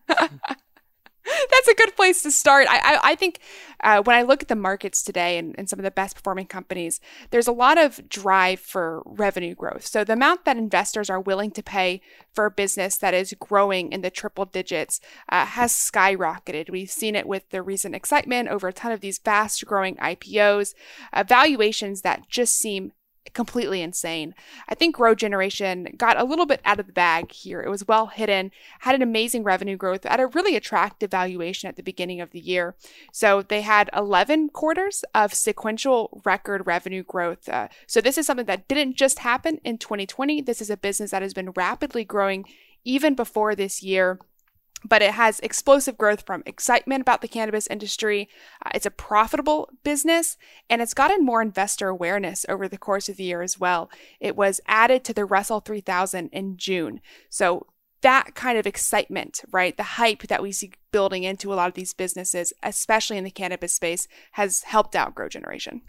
that's 0.08 1.68
a 1.68 1.76
good 1.76 1.96
place 1.96 2.24
to 2.24 2.32
start. 2.32 2.68
I, 2.70 2.78
I, 2.78 3.00
I 3.04 3.16
think 3.16 3.40
uh, 3.82 4.02
when 4.02 4.16
I 4.16 4.22
look 4.22 4.42
at 4.42 4.48
the 4.48 4.56
markets 4.56 5.04
today 5.04 5.38
and, 5.38 5.54
and 5.58 5.70
some 5.70 5.78
of 5.78 5.84
the 5.84 5.92
best 5.92 6.16
performing 6.16 6.48
companies, 6.48 7.02
there's 7.32 7.48
a 7.48 7.52
lot 7.52 7.78
of 7.78 8.08
drive 8.08 8.62
for 8.62 9.04
revenue 9.06 9.56
growth. 9.56 9.86
So 9.86 10.04
the 10.04 10.14
amount 10.14 10.46
that 10.46 10.58
investors 10.58 11.10
are 11.10 11.20
willing 11.20 11.52
to 11.52 11.64
pay 11.64 12.02
for 12.34 12.46
a 12.46 12.52
business 12.52 12.98
that 12.98 13.14
is 13.14 13.36
growing 13.40 13.92
in 13.92 14.02
the 14.02 14.10
triple 14.10 14.46
digits 14.46 15.02
uh, 15.30 15.46
has 15.46 15.74
skyrocketed. 15.74 16.70
We've 16.70 16.90
seen 16.90 17.16
it 17.16 17.28
with 17.28 17.50
the 17.50 17.62
recent 17.62 17.94
excitement 17.94 18.48
over 18.48 18.70
a 18.70 18.74
ton 18.74 18.94
of 18.94 19.02
these 19.02 19.18
fast 19.18 19.66
growing 19.66 19.98
IPOs, 19.98 20.74
uh, 21.12 21.24
valuations 21.28 22.02
that 22.02 22.30
just 22.30 22.58
seem 22.58 22.94
completely 23.34 23.82
insane. 23.82 24.34
I 24.68 24.76
think 24.76 24.96
Grow 24.96 25.16
Generation 25.16 25.94
got 25.98 26.20
a 26.20 26.24
little 26.24 26.46
bit 26.46 26.62
out 26.66 26.80
of 26.80 26.88
the 26.88 26.94
bag 26.94 27.32
here. 27.32 27.62
It 27.62 27.70
was 27.70 27.88
well 27.88 28.08
hidden, 28.08 28.52
had 28.80 28.96
an 28.96 29.02
amazing 29.02 29.44
revenue 29.44 29.78
growth 29.78 30.06
at 30.06 30.20
a 30.20 30.28
really 30.28 30.56
attractive 30.56 31.12
valuation 31.12 31.68
at 31.68 31.76
the 31.76 31.84
beginning 31.84 32.22
of 32.22 32.32
the 32.32 32.40
year. 32.40 32.76
So 33.12 33.42
they 33.42 33.62
had 33.62 33.90
11 33.96 34.50
quarters 34.50 35.04
of 35.14 35.34
sequential 35.34 36.22
record 36.26 36.68
revenue 36.68 37.04
growth. 37.04 37.48
Uh, 37.50 37.68
so 37.86 38.02
this 38.02 38.18
is 38.18 38.26
something 38.26 38.46
that 38.46 38.68
didn't 38.68 38.96
just 38.96 39.20
happen 39.20 39.60
in 39.64 39.78
2020. 39.78 40.42
This 40.42 40.62
is 40.62 40.70
a 40.70 40.78
business 40.78 41.12
that 41.12 41.22
has 41.22 41.34
been 41.34 41.52
rapidly 41.52 42.04
growing 42.04 42.46
even 42.84 43.16
before 43.16 43.56
this 43.56 43.84
year 43.84 44.20
but 44.84 45.02
it 45.02 45.12
has 45.12 45.40
explosive 45.40 45.98
growth 45.98 46.24
from 46.26 46.44
excitement 46.46 47.02
about 47.02 47.22
the 47.22 47.28
cannabis 47.28 47.68
industry. 47.68 48.30
Uh, 48.66 48.72
it's 48.76 48.86
a 48.86 48.92
profitable 48.92 49.70
business 49.84 50.38
and 50.70 50.82
it's 50.82 50.94
gotten 50.94 51.26
more 51.26 51.42
investor 51.42 51.90
awareness 51.90 52.46
over 52.48 52.68
the 52.68 52.78
course 52.78 53.10
of 53.10 53.18
the 53.18 53.24
year 53.24 53.42
as 53.42 53.60
well. 53.60 53.90
It 54.20 54.36
was 54.36 54.62
added 54.68 55.04
to 55.06 55.14
the 55.14 55.26
Russell 55.26 55.60
3000 55.60 56.30
in 56.32 56.58
June. 56.58 57.02
So 57.30 57.68
that 58.02 58.36
kind 58.36 58.58
of 58.58 58.68
excitement, 58.68 59.42
right? 59.52 59.76
The 59.76 59.84
hype 59.84 60.24
that 60.28 60.44
we 60.44 60.52
see 60.52 60.72
building 60.92 61.24
into 61.24 61.52
a 61.52 61.56
lot 61.56 61.68
of 61.68 61.74
these 61.74 61.94
businesses, 61.94 62.54
especially 62.62 63.18
in 63.18 63.24
the 63.24 63.32
cannabis 63.32 63.74
space, 63.74 64.08
has 64.34 64.64
helped 64.64 64.96
out 64.96 65.16
Grow 65.16 65.28
Generation 65.28 65.82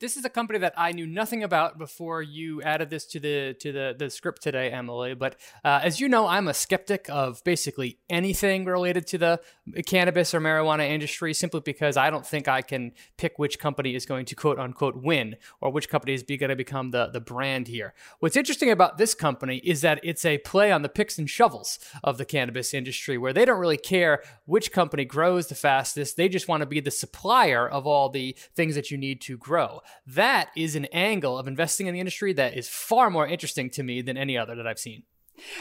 this 0.00 0.16
is 0.16 0.24
a 0.24 0.28
company 0.28 0.58
that 0.58 0.74
I 0.76 0.92
knew 0.92 1.06
nothing 1.06 1.44
about 1.44 1.78
before 1.78 2.20
you 2.20 2.60
added 2.62 2.90
this 2.90 3.06
to 3.06 3.20
the 3.20 3.54
to 3.60 3.72
the, 3.72 3.94
the 3.96 4.10
script 4.10 4.42
today, 4.42 4.70
Emily. 4.70 5.14
But 5.14 5.36
uh, 5.64 5.80
as 5.82 6.00
you 6.00 6.08
know, 6.08 6.26
I'm 6.26 6.48
a 6.48 6.54
skeptic 6.54 7.06
of 7.08 7.42
basically 7.44 7.98
anything 8.10 8.64
related 8.64 9.06
to 9.08 9.18
the 9.18 9.40
cannabis 9.86 10.34
or 10.34 10.40
marijuana 10.40 10.88
industry, 10.88 11.32
simply 11.32 11.60
because 11.60 11.96
I 11.96 12.10
don't 12.10 12.26
think 12.26 12.48
I 12.48 12.60
can 12.60 12.92
pick 13.16 13.38
which 13.38 13.58
company 13.58 13.94
is 13.94 14.04
going 14.04 14.26
to 14.26 14.34
quote 14.34 14.58
unquote 14.58 14.96
win 14.96 15.36
or 15.60 15.70
which 15.70 15.88
company 15.88 16.12
is 16.12 16.22
be, 16.22 16.36
going 16.36 16.50
to 16.50 16.56
become 16.56 16.90
the 16.90 17.06
the 17.06 17.20
brand 17.20 17.68
here. 17.68 17.94
What's 18.18 18.36
interesting 18.36 18.70
about 18.70 18.98
this 18.98 19.14
company 19.14 19.58
is 19.58 19.80
that 19.82 20.00
it's 20.02 20.24
a 20.24 20.38
play 20.38 20.72
on 20.72 20.82
the 20.82 20.88
picks 20.88 21.18
and 21.18 21.30
shovels 21.30 21.78
of 22.02 22.18
the 22.18 22.24
cannabis 22.24 22.74
industry, 22.74 23.16
where 23.16 23.32
they 23.32 23.44
don't 23.44 23.60
really 23.60 23.76
care 23.76 24.22
which 24.44 24.72
company 24.72 25.04
grows 25.04 25.46
the 25.46 25.54
fastest. 25.54 26.16
They 26.16 26.28
just 26.28 26.48
want 26.48 26.62
to 26.62 26.66
be 26.66 26.80
the 26.80 26.90
supplier 26.90 27.68
of 27.68 27.86
all 27.86 28.08
the 28.08 28.36
things 28.54 28.74
that 28.74 28.90
you 28.90 28.98
need 28.98 29.20
to 29.22 29.36
grow. 29.36 29.80
That 30.06 30.50
is 30.56 30.76
an 30.76 30.86
angle 30.86 31.38
of 31.38 31.48
investing 31.48 31.86
in 31.86 31.94
the 31.94 32.00
industry 32.00 32.32
that 32.34 32.56
is 32.56 32.68
far 32.68 33.10
more 33.10 33.26
interesting 33.26 33.70
to 33.70 33.82
me 33.82 34.02
than 34.02 34.16
any 34.16 34.36
other 34.36 34.54
that 34.54 34.66
I've 34.66 34.78
seen. 34.78 35.04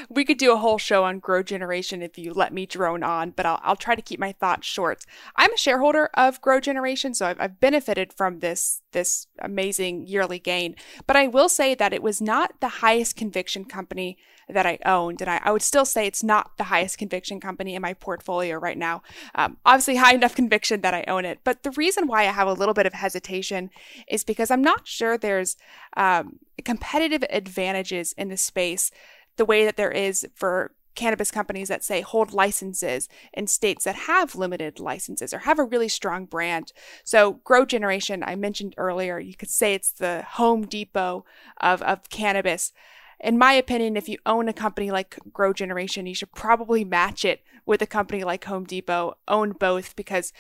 We 0.10 0.26
could 0.26 0.38
do 0.38 0.54
a 0.54 0.58
whole 0.58 0.78
show 0.78 1.04
on 1.04 1.20
Grow 1.20 1.44
Generation 1.44 2.02
if 2.02 2.18
you 2.18 2.34
let 2.34 2.54
me 2.54 2.66
drone 2.66 3.04
on, 3.04 3.32
but 3.32 3.46
I'll, 3.46 3.60
I'll 3.64 3.76
try 3.76 3.96
to 3.96 4.02
keep 4.02 4.20
my 4.20 4.32
thoughts 4.32 4.68
short. 4.68 5.06
I'm 5.36 5.54
a 5.54 5.58
shareholder 5.58 6.10
of 6.14 6.42
Grow 6.42 6.60
Generation, 6.60 7.14
so 7.14 7.26
I've, 7.28 7.40
I've 7.40 7.60
benefited 7.60 8.14
from 8.14 8.40
this 8.40 8.82
this 8.92 9.28
amazing 9.40 10.06
yearly 10.08 10.40
gain. 10.40 10.76
But 11.08 11.16
I 11.16 11.28
will 11.28 11.50
say 11.50 11.76
that 11.76 11.94
it 11.94 12.04
was 12.04 12.22
not 12.22 12.60
the 12.60 12.68
highest 12.68 13.16
conviction 13.16 13.66
company 13.66 14.18
that 14.50 14.66
I 14.66 14.80
owned. 14.86 15.22
And 15.22 15.30
I, 15.30 15.42
I, 15.44 15.52
would 15.52 15.62
still 15.62 15.86
say 15.86 16.06
it's 16.06 16.24
not 16.24 16.58
the 16.58 16.66
highest 16.66 16.98
conviction 16.98 17.40
company 17.40 17.76
in 17.76 17.82
my 17.82 17.94
portfolio 17.94 18.58
right 18.58 18.78
now. 18.78 19.02
Um, 19.36 19.58
obviously, 19.66 19.96
high 19.96 20.14
enough 20.14 20.36
conviction 20.36 20.82
that 20.82 20.94
I 20.94 21.04
own 21.08 21.26
it. 21.26 21.40
But 21.44 21.64
the 21.64 21.72
reason 21.72 22.08
why 22.08 22.22
I 22.22 22.32
have 22.32 22.48
a 22.48 22.54
little 22.54 22.74
bit 22.74 22.86
of 22.86 22.94
hesitation 22.94 23.70
is 24.08 24.24
because 24.24 24.52
I'm 24.52 24.62
not 24.62 24.88
sure 24.88 25.18
there's 25.18 25.56
um, 25.96 26.40
competitive 26.64 27.24
advantages 27.30 28.14
in 28.14 28.30
the 28.30 28.38
space 28.38 28.92
the 29.38 29.46
way 29.46 29.66
that 29.66 29.78
there 29.78 29.92
is 29.92 30.26
for 30.36 30.72
cannabis 30.96 31.32
companies 31.32 31.70
that 31.70 31.84
say 31.84 32.02
hold 32.02 32.34
licenses 32.34 33.10
in 33.34 33.48
states 33.48 33.86
that 33.86 33.96
have 33.96 34.36
limited 34.36 34.80
licenses 34.80 35.34
or 35.34 35.40
have 35.40 35.60
a 35.60 35.64
really 35.64 35.88
strong 35.88 36.26
brand. 36.26 36.72
So, 37.04 37.34
Grow 37.44 37.66
Generation, 37.66 38.24
I 38.24 38.36
mentioned 38.36 38.76
earlier, 38.78 39.20
you 39.20 39.36
could 39.36 39.50
say 39.50 39.74
it's 39.74 39.92
the 39.92 40.24
Home 40.34 40.66
Depot 40.66 41.26
of, 41.60 41.82
of 41.82 42.10
cannabis. 42.10 42.72
In 43.20 43.38
my 43.38 43.54
opinion, 43.54 43.96
if 43.96 44.10
you 44.10 44.18
own 44.26 44.50
a 44.50 44.54
company 44.54 44.92
like 44.92 45.18
Grow 45.32 45.54
Generation, 45.54 46.06
you 46.06 46.16
should 46.16 46.34
probably 46.34 46.84
match 46.84 47.24
it 47.24 47.42
with 47.66 47.82
a 47.82 47.88
company 47.88 48.24
like 48.24 48.44
Home 48.46 48.66
Depot, 48.66 49.16
own 49.28 49.54
both 49.54 49.96
because 49.96 50.34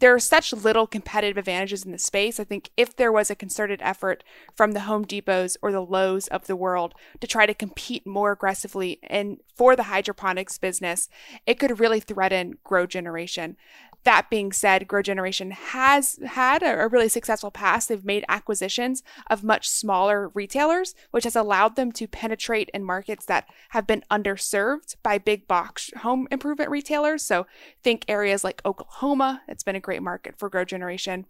there 0.00 0.14
are 0.14 0.18
such 0.18 0.52
little 0.52 0.86
competitive 0.86 1.36
advantages 1.36 1.84
in 1.84 1.92
the 1.92 1.98
space. 1.98 2.40
I 2.40 2.44
think 2.44 2.70
if 2.76 2.96
there 2.96 3.12
was 3.12 3.30
a 3.30 3.34
concerted 3.34 3.80
effort 3.82 4.24
from 4.54 4.72
the 4.72 4.80
Home 4.80 5.04
Depots 5.04 5.56
or 5.62 5.70
the 5.70 5.84
Lowe's 5.84 6.26
of 6.28 6.46
the 6.46 6.56
world 6.56 6.94
to 7.20 7.26
try 7.26 7.46
to 7.46 7.54
compete 7.54 8.06
more 8.06 8.32
aggressively 8.32 8.98
and 9.02 9.38
for 9.54 9.76
the 9.76 9.84
hydroponics 9.84 10.58
business, 10.58 11.08
it 11.46 11.58
could 11.58 11.78
really 11.78 12.00
threaten 12.00 12.54
grow 12.64 12.86
generation. 12.86 13.56
That 14.04 14.30
being 14.30 14.52
said, 14.52 14.88
Grow 14.88 15.02
Generation 15.02 15.50
has 15.50 16.18
had 16.26 16.62
a, 16.62 16.88
really 16.88 17.08
successful 17.08 17.50
past. 17.50 17.88
They've 17.88 18.04
made 18.04 18.24
acquisitions 18.28 19.02
of 19.28 19.44
much 19.44 19.68
smaller 19.68 20.28
retailers, 20.28 20.94
which 21.10 21.24
has 21.24 21.36
allowed 21.36 21.76
them 21.76 21.92
to 21.92 22.08
penetrate 22.08 22.70
in 22.72 22.82
markets 22.84 23.26
that 23.26 23.46
have 23.70 23.86
been 23.86 24.02
underserved 24.10 24.96
by 25.02 25.18
big 25.18 25.46
box 25.46 25.90
home 25.98 26.26
improvement 26.30 26.70
retailers. 26.70 27.22
So 27.22 27.46
think 27.82 28.04
areas 28.08 28.42
like 28.42 28.62
Oklahoma. 28.64 29.42
It's 29.46 29.62
been 29.62 29.76
a 29.76 29.80
great 29.80 30.02
market 30.02 30.38
for 30.38 30.48
Grow 30.48 30.64
Generation. 30.64 31.26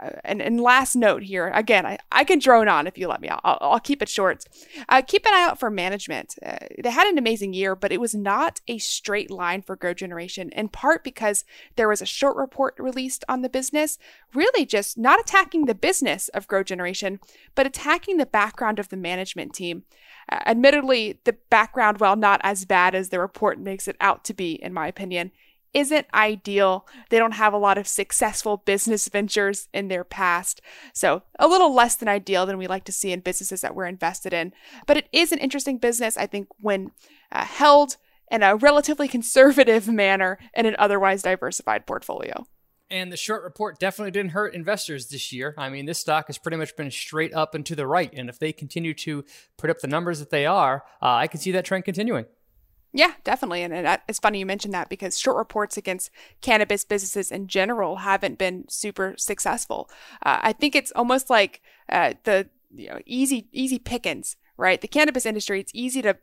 Uh, 0.00 0.10
and, 0.24 0.40
and 0.40 0.60
last 0.60 0.96
note 0.96 1.22
here 1.22 1.50
again 1.54 1.84
I, 1.86 1.98
I 2.10 2.24
can 2.24 2.38
drone 2.38 2.68
on 2.68 2.86
if 2.86 2.96
you 2.96 3.08
let 3.08 3.20
me 3.20 3.28
I'll, 3.28 3.58
I'll 3.60 3.80
keep 3.80 4.02
it 4.02 4.08
short 4.08 4.44
uh, 4.88 5.02
keep 5.02 5.26
an 5.26 5.34
eye 5.34 5.46
out 5.48 5.60
for 5.60 5.70
management 5.70 6.34
uh, 6.44 6.56
they 6.82 6.90
had 6.90 7.06
an 7.06 7.18
amazing 7.18 7.52
year 7.52 7.76
but 7.76 7.92
it 7.92 8.00
was 8.00 8.14
not 8.14 8.60
a 8.68 8.78
straight 8.78 9.30
line 9.30 9.62
for 9.62 9.76
grow 9.76 9.94
generation 9.94 10.50
in 10.50 10.68
part 10.68 11.04
because 11.04 11.44
there 11.76 11.88
was 11.88 12.01
a 12.02 12.06
short 12.06 12.36
report 12.36 12.74
released 12.78 13.24
on 13.28 13.42
the 13.42 13.48
business 13.48 13.98
really 14.34 14.66
just 14.66 14.98
not 14.98 15.20
attacking 15.20 15.64
the 15.64 15.74
business 15.74 16.28
of 16.28 16.46
grow 16.46 16.62
generation 16.62 17.18
but 17.54 17.66
attacking 17.66 18.16
the 18.16 18.26
background 18.26 18.78
of 18.78 18.88
the 18.88 18.96
management 18.96 19.54
team 19.54 19.84
uh, 20.30 20.40
admittedly 20.46 21.20
the 21.24 21.36
background 21.48 21.98
while 21.98 22.16
not 22.16 22.40
as 22.44 22.64
bad 22.64 22.94
as 22.94 23.08
the 23.08 23.20
report 23.20 23.58
makes 23.58 23.88
it 23.88 23.96
out 24.00 24.24
to 24.24 24.34
be 24.34 24.52
in 24.62 24.72
my 24.72 24.86
opinion 24.86 25.30
isn't 25.74 26.06
ideal. 26.12 26.86
They 27.08 27.18
don't 27.18 27.32
have 27.32 27.52
a 27.52 27.58
lot 27.58 27.78
of 27.78 27.88
successful 27.88 28.58
business 28.58 29.08
ventures 29.08 29.68
in 29.72 29.88
their 29.88 30.04
past. 30.04 30.60
So, 30.92 31.22
a 31.38 31.48
little 31.48 31.74
less 31.74 31.96
than 31.96 32.08
ideal 32.08 32.46
than 32.46 32.58
we 32.58 32.66
like 32.66 32.84
to 32.84 32.92
see 32.92 33.12
in 33.12 33.20
businesses 33.20 33.62
that 33.62 33.74
we're 33.74 33.86
invested 33.86 34.32
in. 34.32 34.52
But 34.86 34.98
it 34.98 35.08
is 35.12 35.32
an 35.32 35.38
interesting 35.38 35.78
business, 35.78 36.16
I 36.16 36.26
think, 36.26 36.48
when 36.60 36.90
uh, 37.30 37.44
held 37.44 37.96
in 38.32 38.42
a 38.42 38.56
relatively 38.56 39.06
conservative 39.06 39.86
manner 39.86 40.38
in 40.54 40.66
an 40.66 40.74
otherwise 40.78 41.22
diversified 41.22 41.86
portfolio. 41.86 42.46
And 42.90 43.12
the 43.12 43.16
short 43.16 43.42
report 43.42 43.78
definitely 43.78 44.10
didn't 44.10 44.32
hurt 44.32 44.54
investors 44.54 45.08
this 45.08 45.32
year. 45.32 45.54
I 45.56 45.68
mean, 45.68 45.86
this 45.86 45.98
stock 45.98 46.26
has 46.26 46.36
pretty 46.36 46.56
much 46.56 46.76
been 46.76 46.90
straight 46.90 47.32
up 47.32 47.54
and 47.54 47.64
to 47.66 47.76
the 47.76 47.86
right. 47.86 48.12
And 48.12 48.28
if 48.28 48.38
they 48.38 48.52
continue 48.52 48.92
to 48.94 49.24
put 49.56 49.70
up 49.70 49.78
the 49.78 49.86
numbers 49.86 50.18
that 50.18 50.30
they 50.30 50.44
are, 50.44 50.84
uh, 51.00 51.14
I 51.14 51.26
can 51.26 51.40
see 51.40 51.52
that 51.52 51.64
trend 51.64 51.84
continuing. 51.84 52.26
Yeah, 52.92 53.12
definitely. 53.24 53.62
And, 53.62 53.72
and 53.72 54.00
it's 54.08 54.18
funny 54.18 54.40
you 54.40 54.46
mentioned 54.46 54.74
that 54.74 54.90
because 54.90 55.18
short 55.18 55.38
reports 55.38 55.78
against 55.78 56.10
cannabis 56.42 56.84
businesses 56.84 57.30
in 57.30 57.48
general 57.48 57.96
haven't 57.96 58.36
been 58.36 58.66
super 58.68 59.14
successful. 59.16 59.88
Uh, 60.24 60.40
I 60.42 60.52
think 60.52 60.74
it's 60.74 60.92
almost 60.92 61.30
like 61.30 61.62
uh, 61.88 62.14
the 62.24 62.50
you 62.74 62.88
know, 62.90 62.98
easy 63.06 63.48
easy 63.52 63.78
pickings, 63.78 64.36
right? 64.58 64.80
The 64.80 64.88
cannabis 64.88 65.24
industry, 65.24 65.60
it's 65.60 65.72
easy 65.74 66.02
to 66.02 66.18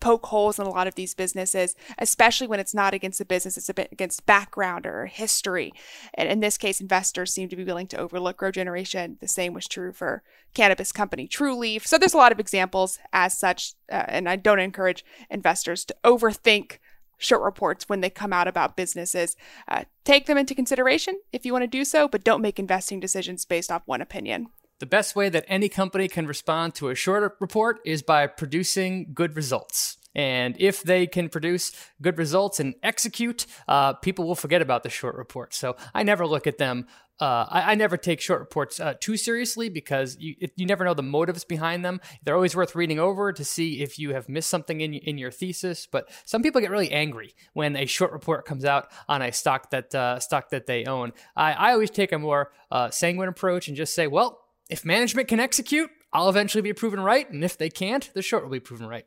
poke 0.00 0.26
holes 0.26 0.58
in 0.58 0.66
a 0.66 0.70
lot 0.70 0.86
of 0.86 0.94
these 0.94 1.14
businesses, 1.14 1.74
especially 1.98 2.46
when 2.46 2.60
it's 2.60 2.74
not 2.74 2.94
against 2.94 3.18
the 3.18 3.24
business, 3.24 3.56
it's 3.56 3.68
against 3.68 4.26
background 4.26 4.86
or 4.86 5.06
history. 5.06 5.72
And 6.14 6.28
in 6.28 6.40
this 6.40 6.58
case, 6.58 6.80
investors 6.80 7.32
seem 7.32 7.48
to 7.50 7.56
be 7.56 7.64
willing 7.64 7.86
to 7.88 7.98
overlook 7.98 8.38
Grow 8.38 8.50
Generation. 8.50 9.18
The 9.20 9.28
same 9.28 9.52
was 9.52 9.68
true 9.68 9.92
for 9.92 10.22
cannabis 10.54 10.90
company 10.90 11.28
Trulieve. 11.28 11.86
So 11.86 11.98
there's 11.98 12.14
a 12.14 12.18
lot 12.18 12.32
of 12.32 12.40
examples 12.40 12.98
as 13.12 13.36
such, 13.36 13.74
uh, 13.90 14.04
and 14.08 14.28
I 14.28 14.36
don't 14.36 14.58
encourage 14.58 15.04
investors 15.28 15.84
to 15.86 15.96
overthink 16.02 16.78
short 17.18 17.42
reports 17.42 17.88
when 17.88 18.00
they 18.00 18.10
come 18.10 18.32
out 18.32 18.48
about 18.48 18.76
businesses. 18.76 19.36
Uh, 19.68 19.84
take 20.04 20.26
them 20.26 20.38
into 20.38 20.54
consideration 20.54 21.20
if 21.32 21.44
you 21.44 21.52
want 21.52 21.62
to 21.62 21.68
do 21.68 21.84
so, 21.84 22.08
but 22.08 22.24
don't 22.24 22.40
make 22.40 22.58
investing 22.58 22.98
decisions 22.98 23.44
based 23.44 23.70
off 23.70 23.82
one 23.84 24.00
opinion. 24.00 24.48
The 24.80 24.86
best 24.86 25.14
way 25.14 25.28
that 25.28 25.44
any 25.46 25.68
company 25.68 26.08
can 26.08 26.26
respond 26.26 26.74
to 26.76 26.88
a 26.88 26.94
short 26.94 27.36
report 27.38 27.80
is 27.84 28.02
by 28.02 28.26
producing 28.26 29.10
good 29.12 29.36
results. 29.36 29.98
And 30.14 30.56
if 30.58 30.82
they 30.82 31.06
can 31.06 31.28
produce 31.28 31.72
good 32.00 32.16
results 32.16 32.60
and 32.60 32.74
execute, 32.82 33.44
uh, 33.68 33.92
people 33.92 34.26
will 34.26 34.34
forget 34.34 34.62
about 34.62 34.82
the 34.82 34.88
short 34.88 35.16
report. 35.16 35.52
So 35.52 35.76
I 35.94 36.02
never 36.02 36.26
look 36.26 36.46
at 36.46 36.56
them. 36.56 36.86
Uh, 37.20 37.44
I, 37.50 37.72
I, 37.72 37.74
never 37.74 37.98
take 37.98 38.18
short 38.18 38.40
reports 38.40 38.80
uh, 38.80 38.94
too 38.98 39.18
seriously 39.18 39.68
because 39.68 40.16
you 40.18 40.36
you 40.56 40.64
never 40.64 40.86
know 40.86 40.94
the 40.94 41.02
motives 41.02 41.44
behind 41.44 41.84
them. 41.84 42.00
They're 42.24 42.34
always 42.34 42.56
worth 42.56 42.74
reading 42.74 42.98
over 42.98 43.30
to 43.30 43.44
see 43.44 43.82
if 43.82 43.98
you 43.98 44.14
have 44.14 44.26
missed 44.26 44.48
something 44.48 44.80
in 44.80 44.94
in 44.94 45.18
your 45.18 45.30
thesis. 45.30 45.86
But 45.86 46.08
some 46.24 46.42
people 46.42 46.62
get 46.62 46.70
really 46.70 46.90
angry 46.90 47.34
when 47.52 47.76
a 47.76 47.84
short 47.84 48.12
report 48.12 48.46
comes 48.46 48.64
out 48.64 48.90
on 49.06 49.20
a 49.20 49.32
stock 49.32 49.68
that 49.68 49.94
uh, 49.94 50.18
stock 50.18 50.48
that 50.48 50.64
they 50.64 50.86
own. 50.86 51.12
I, 51.36 51.52
I 51.52 51.72
always 51.72 51.90
take 51.90 52.10
a 52.10 52.18
more 52.18 52.52
uh, 52.70 52.88
sanguine 52.88 53.28
approach 53.28 53.68
and 53.68 53.76
just 53.76 53.94
say, 53.94 54.06
well, 54.06 54.40
if 54.70 54.84
management 54.84 55.28
can 55.28 55.40
execute, 55.40 55.90
I'll 56.12 56.28
eventually 56.28 56.62
be 56.62 56.72
proven 56.72 57.00
right. 57.00 57.28
And 57.30 57.44
if 57.44 57.58
they 57.58 57.68
can't, 57.68 58.08
the 58.14 58.22
short 58.22 58.44
will 58.44 58.50
be 58.50 58.60
proven 58.60 58.86
right. 58.86 59.04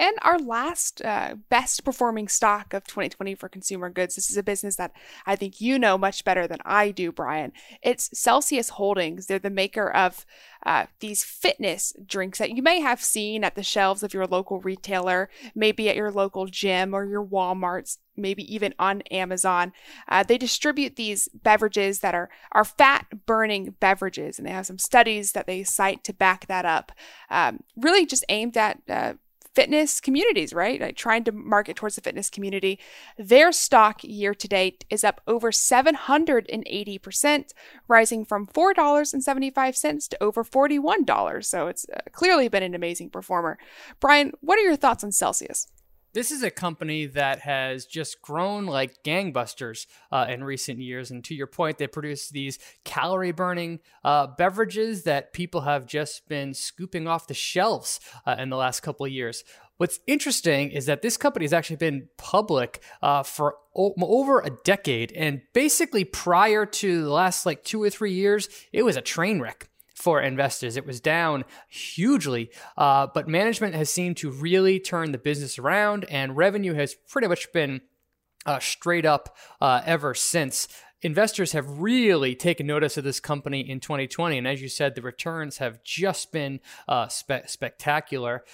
And 0.00 0.16
our 0.22 0.38
last 0.38 1.04
uh, 1.04 1.34
best 1.50 1.84
performing 1.84 2.26
stock 2.26 2.72
of 2.72 2.86
2020 2.86 3.34
for 3.34 3.50
consumer 3.50 3.90
goods. 3.90 4.14
This 4.14 4.30
is 4.30 4.38
a 4.38 4.42
business 4.42 4.76
that 4.76 4.92
I 5.26 5.36
think 5.36 5.60
you 5.60 5.78
know 5.78 5.98
much 5.98 6.24
better 6.24 6.46
than 6.46 6.60
I 6.64 6.90
do, 6.90 7.12
Brian. 7.12 7.52
It's 7.82 8.08
Celsius 8.18 8.70
Holdings. 8.70 9.26
They're 9.26 9.38
the 9.38 9.50
maker 9.50 9.90
of 9.90 10.24
uh, 10.64 10.86
these 11.00 11.22
fitness 11.22 11.92
drinks 12.06 12.38
that 12.38 12.56
you 12.56 12.62
may 12.62 12.80
have 12.80 13.02
seen 13.02 13.44
at 13.44 13.56
the 13.56 13.62
shelves 13.62 14.02
of 14.02 14.14
your 14.14 14.26
local 14.26 14.58
retailer, 14.60 15.28
maybe 15.54 15.90
at 15.90 15.96
your 15.96 16.10
local 16.10 16.46
gym 16.46 16.94
or 16.94 17.04
your 17.04 17.24
Walmarts, 17.24 17.98
maybe 18.16 18.42
even 18.54 18.72
on 18.78 19.02
Amazon. 19.10 19.70
Uh, 20.08 20.22
they 20.22 20.38
distribute 20.38 20.96
these 20.96 21.28
beverages 21.34 22.00
that 22.00 22.14
are, 22.14 22.30
are 22.52 22.64
fat 22.64 23.26
burning 23.26 23.74
beverages, 23.80 24.38
and 24.38 24.48
they 24.48 24.52
have 24.52 24.64
some 24.64 24.78
studies 24.78 25.32
that 25.32 25.46
they 25.46 25.62
cite 25.62 26.02
to 26.04 26.14
back 26.14 26.46
that 26.46 26.64
up. 26.64 26.90
Um, 27.28 27.64
really 27.76 28.06
just 28.06 28.24
aimed 28.30 28.56
at 28.56 28.78
uh, 28.88 29.12
fitness 29.54 30.00
communities, 30.00 30.52
right? 30.52 30.80
Like 30.80 30.96
trying 30.96 31.24
to 31.24 31.32
market 31.32 31.76
towards 31.76 31.96
the 31.96 32.00
fitness 32.00 32.30
community. 32.30 32.78
Their 33.18 33.52
stock 33.52 34.02
year 34.04 34.34
to 34.34 34.48
date 34.48 34.84
is 34.90 35.04
up 35.04 35.20
over 35.26 35.50
780%, 35.50 37.52
rising 37.88 38.24
from 38.24 38.46
$4.75 38.46 40.08
to 40.08 40.22
over 40.22 40.44
$41. 40.44 41.44
So 41.44 41.66
it's 41.66 41.86
uh, 41.88 41.98
clearly 42.12 42.48
been 42.48 42.62
an 42.62 42.74
amazing 42.74 43.10
performer. 43.10 43.58
Brian, 43.98 44.32
what 44.40 44.58
are 44.58 44.62
your 44.62 44.76
thoughts 44.76 45.04
on 45.04 45.12
Celsius? 45.12 45.68
This 46.12 46.32
is 46.32 46.42
a 46.42 46.50
company 46.50 47.06
that 47.06 47.40
has 47.40 47.86
just 47.86 48.20
grown 48.20 48.66
like 48.66 49.04
gangbusters 49.04 49.86
uh, 50.10 50.26
in 50.28 50.42
recent 50.42 50.80
years. 50.80 51.12
And 51.12 51.22
to 51.24 51.34
your 51.34 51.46
point, 51.46 51.78
they 51.78 51.86
produce 51.86 52.28
these 52.28 52.58
calorie 52.84 53.30
burning 53.30 53.78
uh, 54.02 54.26
beverages 54.26 55.04
that 55.04 55.32
people 55.32 55.60
have 55.60 55.86
just 55.86 56.28
been 56.28 56.52
scooping 56.52 57.06
off 57.06 57.28
the 57.28 57.34
shelves 57.34 58.00
uh, 58.26 58.34
in 58.38 58.50
the 58.50 58.56
last 58.56 58.80
couple 58.80 59.06
of 59.06 59.12
years. 59.12 59.44
What's 59.76 60.00
interesting 60.06 60.72
is 60.72 60.86
that 60.86 61.00
this 61.00 61.16
company 61.16 61.44
has 61.44 61.52
actually 61.52 61.76
been 61.76 62.08
public 62.18 62.82
uh, 63.00 63.22
for 63.22 63.54
o- 63.74 63.94
over 64.02 64.40
a 64.40 64.50
decade. 64.50 65.12
And 65.12 65.42
basically, 65.54 66.04
prior 66.04 66.66
to 66.66 67.02
the 67.02 67.10
last 67.10 67.46
like 67.46 67.64
two 67.64 67.82
or 67.82 67.88
three 67.88 68.12
years, 68.12 68.48
it 68.72 68.82
was 68.82 68.96
a 68.96 69.00
train 69.00 69.40
wreck 69.40 69.69
for 70.00 70.20
investors. 70.20 70.76
It 70.76 70.86
was 70.86 71.00
down 71.00 71.44
hugely, 71.68 72.50
uh, 72.76 73.08
but 73.12 73.28
management 73.28 73.74
has 73.74 73.90
seemed 73.90 74.16
to 74.18 74.30
really 74.30 74.80
turn 74.80 75.12
the 75.12 75.18
business 75.18 75.58
around, 75.58 76.04
and 76.06 76.36
revenue 76.36 76.74
has 76.74 76.94
pretty 76.94 77.28
much 77.28 77.52
been 77.52 77.82
uh, 78.46 78.58
straight 78.58 79.04
up 79.04 79.36
uh, 79.60 79.82
ever 79.84 80.14
since. 80.14 80.68
Investors 81.02 81.52
have 81.52 81.80
really 81.80 82.34
taken 82.34 82.66
notice 82.66 82.96
of 82.96 83.04
this 83.04 83.20
company 83.20 83.60
in 83.60 83.80
2020, 83.80 84.36
and 84.38 84.46
as 84.46 84.60
you 84.60 84.68
said, 84.68 84.94
the 84.94 85.02
returns 85.02 85.58
have 85.58 85.82
just 85.82 86.32
been 86.32 86.60
uh, 86.88 87.08
spe- 87.08 87.46
spectacular. 87.46 88.44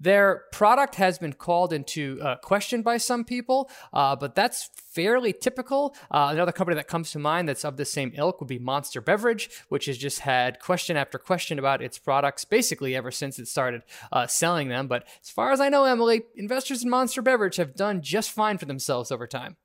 Their 0.00 0.44
product 0.52 0.96
has 0.96 1.18
been 1.18 1.32
called 1.32 1.72
into 1.72 2.20
uh, 2.20 2.36
question 2.36 2.82
by 2.82 2.96
some 2.96 3.24
people, 3.24 3.70
uh, 3.92 4.16
but 4.16 4.34
that's 4.34 4.70
fairly 4.90 5.32
typical. 5.32 5.94
Uh, 6.10 6.28
another 6.32 6.52
company 6.52 6.76
that 6.76 6.88
comes 6.88 7.12
to 7.12 7.18
mind 7.18 7.48
that's 7.48 7.64
of 7.64 7.76
the 7.76 7.84
same 7.84 8.12
ilk 8.14 8.40
would 8.40 8.48
be 8.48 8.58
Monster 8.58 9.00
Beverage, 9.00 9.50
which 9.68 9.86
has 9.86 9.96
just 9.96 10.20
had 10.20 10.60
question 10.60 10.96
after 10.96 11.18
question 11.18 11.58
about 11.58 11.80
its 11.80 11.98
products 11.98 12.44
basically 12.44 12.94
ever 12.94 13.10
since 13.10 13.38
it 13.38 13.48
started 13.48 13.82
uh, 14.12 14.26
selling 14.26 14.68
them. 14.68 14.88
But 14.88 15.06
as 15.22 15.30
far 15.30 15.52
as 15.52 15.60
I 15.60 15.68
know, 15.68 15.84
Emily, 15.84 16.22
investors 16.36 16.82
in 16.82 16.90
Monster 16.90 17.22
Beverage 17.22 17.56
have 17.56 17.74
done 17.74 18.02
just 18.02 18.30
fine 18.30 18.58
for 18.58 18.66
themselves 18.66 19.10
over 19.10 19.26
time. 19.26 19.56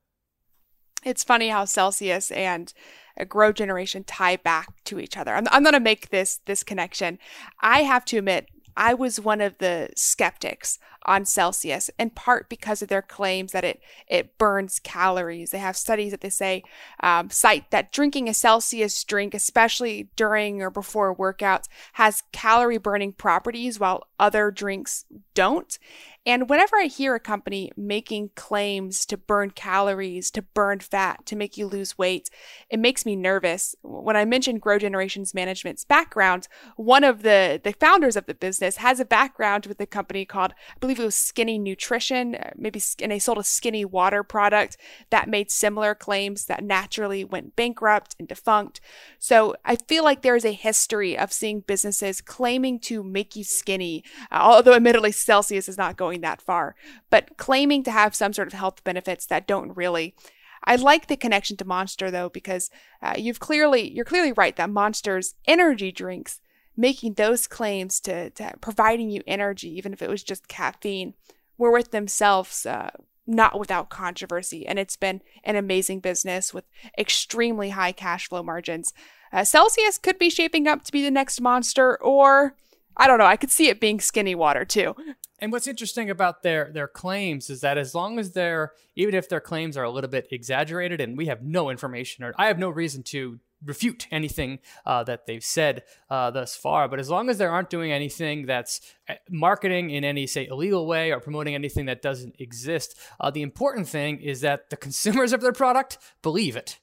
It's 1.03 1.23
funny 1.23 1.47
how 1.47 1.65
Celsius 1.65 2.29
and 2.31 2.73
a 3.17 3.25
grow 3.25 3.51
generation 3.51 4.03
tie 4.03 4.37
back 4.37 4.67
to 4.85 4.99
each 4.99 5.17
other. 5.17 5.33
I'm, 5.33 5.47
I'm 5.51 5.63
going 5.63 5.73
to 5.73 5.79
make 5.79 6.09
this 6.09 6.39
this 6.45 6.63
connection. 6.63 7.19
I 7.61 7.83
have 7.83 8.05
to 8.05 8.17
admit, 8.17 8.47
I 8.79 8.93
was 8.93 9.19
one 9.19 9.41
of 9.41 9.57
the 9.57 9.89
skeptics 9.97 10.79
on 11.05 11.25
Celsius, 11.25 11.89
in 11.97 12.09
part 12.09 12.49
because 12.49 12.81
of 12.81 12.89
their 12.89 13.01
claims 13.01 13.51
that 13.51 13.63
it 13.63 13.81
it 14.07 14.37
burns 14.37 14.79
calories. 14.79 15.51
They 15.51 15.59
have 15.59 15.77
studies 15.77 16.11
that 16.11 16.21
they 16.21 16.29
say 16.29 16.63
um, 17.01 17.29
cite 17.29 17.71
that 17.71 17.91
drinking 17.91 18.29
a 18.29 18.33
Celsius 18.33 19.03
drink, 19.03 19.33
especially 19.33 20.09
during 20.15 20.61
or 20.61 20.69
before 20.69 21.15
workouts, 21.15 21.65
has 21.93 22.23
calorie 22.31 22.77
burning 22.77 23.13
properties, 23.13 23.79
while 23.79 24.03
other 24.19 24.51
drinks 24.51 25.05
don't. 25.33 25.77
And 26.25 26.49
whenever 26.49 26.75
I 26.75 26.85
hear 26.85 27.15
a 27.15 27.19
company 27.19 27.71
making 27.77 28.31
claims 28.35 29.05
to 29.05 29.17
burn 29.17 29.51
calories, 29.51 30.29
to 30.31 30.41
burn 30.41 30.79
fat, 30.79 31.25
to 31.27 31.35
make 31.35 31.57
you 31.57 31.65
lose 31.65 31.97
weight, 31.97 32.29
it 32.69 32.77
makes 32.77 33.05
me 33.05 33.15
nervous. 33.15 33.73
When 33.81 34.17
I 34.17 34.25
mentioned 34.25 34.61
Grow 34.61 34.77
Generations 34.77 35.33
Management's 35.33 35.85
background, 35.85 36.47
one 36.75 37.05
of 37.05 37.23
the, 37.23 37.59
the 37.63 37.71
founders 37.71 38.17
of 38.17 38.25
the 38.25 38.33
business 38.35 38.77
has 38.77 38.99
a 38.99 39.05
background 39.05 39.65
with 39.65 39.79
a 39.79 39.87
company 39.87 40.25
called, 40.25 40.51
I 40.51 40.75
believe 40.89 41.03
it 41.03 41.05
was 41.05 41.15
Skinny 41.15 41.59
Nutrition, 41.59 42.33
uh, 42.33 42.49
maybe, 42.55 42.81
and 43.01 43.11
they 43.11 43.19
sold 43.19 43.37
a 43.37 43.43
skinny 43.43 43.85
water 43.85 44.23
product 44.23 44.75
that 45.11 45.29
made 45.29 45.51
similar 45.51 45.93
claims 45.93 46.45
that 46.45 46.63
naturally 46.63 47.23
went 47.23 47.55
bankrupt 47.55 48.15
and 48.17 48.27
defunct. 48.27 48.81
So 49.19 49.55
I 49.63 49.75
feel 49.75 50.03
like 50.03 50.23
there 50.23 50.35
is 50.35 50.45
a 50.45 50.51
history 50.51 51.15
of 51.15 51.31
seeing 51.31 51.59
businesses 51.59 52.21
claiming 52.21 52.79
to 52.81 53.03
make 53.03 53.35
you 53.35 53.43
skinny, 53.43 54.03
uh, 54.31 54.39
although 54.41 54.73
admittedly 54.73 55.11
Celsius 55.11 55.69
is 55.69 55.77
not 55.77 55.95
going 55.95 56.21
that 56.21 56.41
far, 56.41 56.75
but 57.11 57.37
claiming 57.37 57.83
to 57.83 57.91
have 57.91 58.15
some 58.15 58.33
sort 58.33 58.47
of 58.47 58.53
health 58.53 58.83
benefits 58.83 59.27
that 59.27 59.47
don't 59.47 59.75
really. 59.77 60.15
I 60.63 60.75
like 60.75 61.05
the 61.05 61.17
connection 61.17 61.55
to 61.57 61.65
Monster 61.65 62.09
though 62.09 62.29
because 62.29 62.71
uh, 63.01 63.13
you've 63.15 63.39
clearly 63.39 63.91
you're 63.91 64.05
clearly 64.05 64.31
right 64.31 64.55
that 64.55 64.71
Monster's 64.71 65.35
energy 65.47 65.91
drinks 65.91 66.41
making 66.79 67.15
those 67.15 67.45
claims 67.45 67.99
to, 67.99 68.29
to 68.29 68.53
providing 68.61 69.09
you 69.09 69.21
energy 69.27 69.69
even 69.77 69.91
if 69.91 70.01
it 70.01 70.09
was 70.09 70.23
just 70.23 70.47
caffeine 70.47 71.13
were 71.57 71.71
with 71.71 71.91
themselves 71.91 72.65
uh, 72.65 72.89
not 73.27 73.59
without 73.59 73.89
controversy 73.89 74.65
and 74.65 74.79
it's 74.79 74.95
been 74.95 75.21
an 75.43 75.57
amazing 75.57 75.99
business 75.99 76.53
with 76.53 76.63
extremely 76.97 77.71
high 77.71 77.91
cash 77.91 78.29
flow 78.29 78.41
margins. 78.41 78.93
Uh, 79.31 79.43
Celsius 79.43 79.97
could 79.97 80.17
be 80.17 80.29
shaping 80.29 80.67
up 80.67 80.83
to 80.83 80.91
be 80.91 81.03
the 81.03 81.11
next 81.11 81.41
monster 81.41 82.01
or 82.01 82.55
I 82.95 83.07
don't 83.07 83.19
know. 83.19 83.25
I 83.25 83.37
could 83.37 83.51
see 83.51 83.67
it 83.67 83.79
being 83.79 83.99
skinny 83.99 84.33
water 84.33 84.65
too. 84.65 84.95
And 85.37 85.51
what's 85.51 85.67
interesting 85.67 86.09
about 86.09 86.43
their 86.43 86.71
their 86.73 86.87
claims 86.87 87.49
is 87.49 87.61
that 87.61 87.77
as 87.77 87.93
long 87.93 88.19
as 88.19 88.31
they're 88.31 88.71
even 88.95 89.15
if 89.15 89.29
their 89.29 89.39
claims 89.39 89.77
are 89.77 89.83
a 89.83 89.91
little 89.91 90.09
bit 90.09 90.27
exaggerated, 90.31 90.99
and 90.99 91.17
we 91.17 91.27
have 91.27 91.41
no 91.41 91.69
information 91.69 92.23
or 92.23 92.33
I 92.37 92.47
have 92.47 92.59
no 92.59 92.69
reason 92.69 93.03
to 93.03 93.39
refute 93.63 94.07
anything 94.11 94.59
uh, 94.85 95.03
that 95.03 95.25
they've 95.25 95.43
said 95.43 95.83
uh, 96.09 96.31
thus 96.31 96.55
far. 96.55 96.87
But 96.87 96.99
as 96.99 97.09
long 97.09 97.29
as 97.29 97.37
they 97.37 97.45
aren't 97.45 97.69
doing 97.69 97.91
anything 97.91 98.45
that's 98.45 98.81
uh, 99.07 99.15
marketing 99.29 99.89
in 99.89 100.03
any, 100.03 100.27
say, 100.27 100.47
illegal 100.47 100.87
way 100.87 101.11
or 101.11 101.19
promoting 101.19 101.55
anything 101.55 101.85
that 101.85 102.01
doesn't 102.01 102.35
exist, 102.39 102.97
uh, 103.19 103.31
the 103.31 103.41
important 103.41 103.87
thing 103.87 104.21
is 104.21 104.41
that 104.41 104.69
the 104.69 104.77
consumers 104.77 105.33
of 105.33 105.41
their 105.41 105.51
product 105.51 105.97
believe 106.21 106.55
it. 106.55 106.79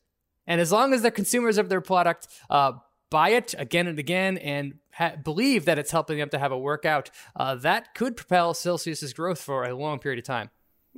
And 0.46 0.60
as 0.60 0.70
long 0.70 0.92
as 0.92 1.02
the 1.02 1.10
consumers 1.10 1.58
of 1.58 1.68
their 1.68 1.80
product 1.80 2.28
uh, 2.50 2.72
buy 3.10 3.30
it 3.30 3.54
again 3.58 3.86
and 3.86 3.98
again 3.98 4.38
and 4.38 4.74
ha- 4.92 5.16
believe 5.22 5.64
that 5.64 5.78
it's 5.78 5.90
helping 5.90 6.18
them 6.18 6.28
to 6.30 6.38
have 6.38 6.52
a 6.52 6.58
workout, 6.58 7.10
uh, 7.34 7.54
that 7.56 7.94
could 7.94 8.16
propel 8.16 8.54
Celsius's 8.54 9.12
growth 9.12 9.40
for 9.40 9.64
a 9.64 9.74
long 9.74 9.98
period 9.98 10.18
of 10.18 10.24
time. 10.24 10.50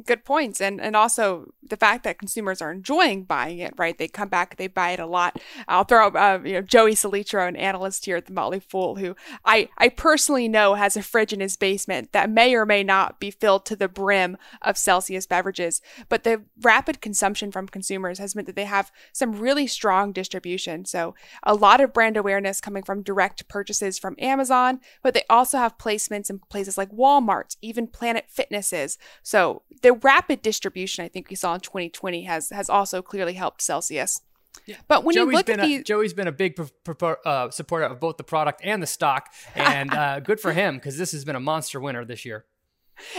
Good 0.07 0.25
points, 0.25 0.61
and 0.61 0.81
and 0.81 0.95
also 0.95 1.53
the 1.61 1.77
fact 1.77 2.05
that 2.05 2.19
consumers 2.19 2.63
are 2.63 2.71
enjoying 2.71 3.25
buying 3.25 3.59
it. 3.59 3.75
Right, 3.77 3.99
they 3.99 4.07
come 4.07 4.29
back, 4.29 4.57
they 4.57 4.69
buy 4.69 4.91
it 4.91 5.01
a 5.01 5.07
lot. 5.07 5.41
I'll 5.67 5.83
throw 5.83 6.09
uh, 6.09 6.41
you 6.45 6.53
know 6.53 6.63
Joey 6.63 6.95
Solitro, 6.95 7.49
an 7.49 7.57
analyst 7.57 8.05
here 8.05 8.17
at 8.17 8.27
the 8.27 8.33
Motley 8.33 8.61
Fool, 8.61 8.97
who 8.97 9.17
I 9.45 9.69
I 9.77 9.89
personally 9.89 10.47
know 10.47 10.75
has 10.75 10.97
a 10.97 11.03
fridge 11.03 11.33
in 11.33 11.41
his 11.41 11.57
basement 11.57 12.13
that 12.13 12.31
may 12.31 12.55
or 12.55 12.65
may 12.65 12.85
not 12.85 13.19
be 13.19 13.33
filled 13.33 13.67
to 13.67 13.77
the 13.77 13.89
brim 13.89 14.37
of 14.63 14.79
Celsius 14.79 15.27
beverages. 15.27 15.83
But 16.09 16.23
the 16.23 16.43
rapid 16.61 17.01
consumption 17.01 17.51
from 17.51 17.67
consumers 17.67 18.19
has 18.19 18.37
meant 18.37 18.47
that 18.47 18.57
they 18.57 18.67
have 18.67 18.93
some 19.13 19.33
really 19.33 19.67
strong 19.67 20.13
distribution. 20.13 20.85
So 20.85 21.17
a 21.43 21.55
lot 21.55 21.81
of 21.81 21.93
brand 21.93 22.17
awareness 22.17 22.61
coming 22.61 22.85
from 22.85 23.03
direct 23.03 23.49
purchases 23.49 23.99
from 23.99 24.15
Amazon, 24.21 24.81
but 25.03 25.15
they 25.15 25.25
also 25.29 25.59
have 25.59 25.77
placements 25.79 26.31
in 26.31 26.39
places 26.39 26.79
like 26.79 26.93
Walmart, 26.93 27.57
even 27.63 27.89
Planet 27.89 28.27
Fitnesses. 28.29 28.97
So 29.23 29.63
the 29.89 29.95
rapid 29.95 30.43
distribution 30.43 31.03
I 31.03 31.09
think 31.09 31.31
we 31.31 31.37
saw 31.37 31.55
in 31.55 31.61
2020 31.61 32.25
has 32.25 32.51
has 32.51 32.69
also 32.69 33.01
clearly 33.01 33.33
helped 33.33 33.63
Celsius. 33.63 34.21
Yeah. 34.67 34.77
But 34.87 35.03
when 35.03 35.15
Joey's 35.15 35.27
you 35.27 35.33
look 35.33 35.49
at 35.49 35.61
the 35.61 35.83
Joey's 35.83 36.13
been 36.13 36.29
a 36.29 36.33
big 36.33 36.57
pro- 36.57 36.95
pro- 36.95 37.17
uh, 37.25 37.51
supporter 37.51 37.87
of 37.87 37.99
both 37.99 38.19
the 38.19 38.25
product 38.25 38.61
and 38.63 38.83
the 38.83 38.87
stock, 38.87 39.29
and 39.55 39.95
uh, 39.95 40.21
good 40.21 40.41
for 40.41 40.53
him 40.53 40.77
because 40.77 40.99
this 40.99 41.13
has 41.13 41.25
been 41.25 41.37
a 41.37 41.41
monster 41.41 41.81
winner 41.81 42.05
this 42.05 42.27
year. 42.27 42.45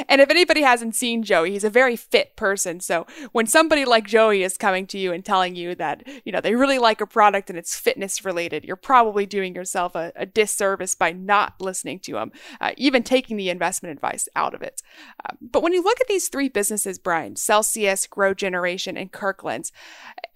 And 0.08 0.22
if 0.22 0.30
anybody 0.30 0.62
hasn't 0.62 0.96
seen 0.96 1.24
Joey, 1.24 1.52
he's 1.52 1.64
a 1.64 1.70
very 1.70 1.96
fit 1.96 2.36
person. 2.36 2.80
So 2.80 3.06
when 3.32 3.48
somebody 3.48 3.86
like 3.86 4.08
Joey 4.08 4.44
is 4.44 4.58
coming 4.58 4.88
to 4.88 4.98
you 4.98 5.12
and 5.12 5.24
telling 5.24 5.56
you 5.56 5.76
that, 5.76 6.08
you 6.26 6.32
know, 6.32 6.42
they 6.42 6.56
really 6.56 6.80
like 6.80 7.02
a 7.02 7.08
product 7.08 7.50
and 7.50 7.58
it's 7.58 7.78
fitness 7.78 8.24
related, 8.26 8.66
you're 8.66 8.76
probably 8.76 9.26
doing 9.26 9.56
yourself 9.56 9.96
a, 9.96 10.12
a 10.16 10.26
disservice 10.26 10.96
by 10.96 11.12
not 11.12 11.60
listening 11.60 12.00
to 12.00 12.18
him, 12.18 12.32
uh, 12.62 12.72
even 12.78 13.04
taking 13.04 13.38
the 13.38 13.50
investment 13.50 13.94
advice 13.94 14.28
out 14.36 14.54
of 14.54 14.62
it. 14.62 14.82
Uh, 15.26 15.36
but 15.42 15.64
when 15.64 15.74
you 15.74 15.84
look 15.84 16.00
at 16.02 16.08
these 16.08 16.30
three 16.30 16.50
businesses, 16.50 17.00
Brian, 17.00 17.36
Celsius, 17.36 18.08
Grow 18.08 18.34
Generation, 18.34 18.98
and 18.98 19.12
Kirkland's, 19.12 19.72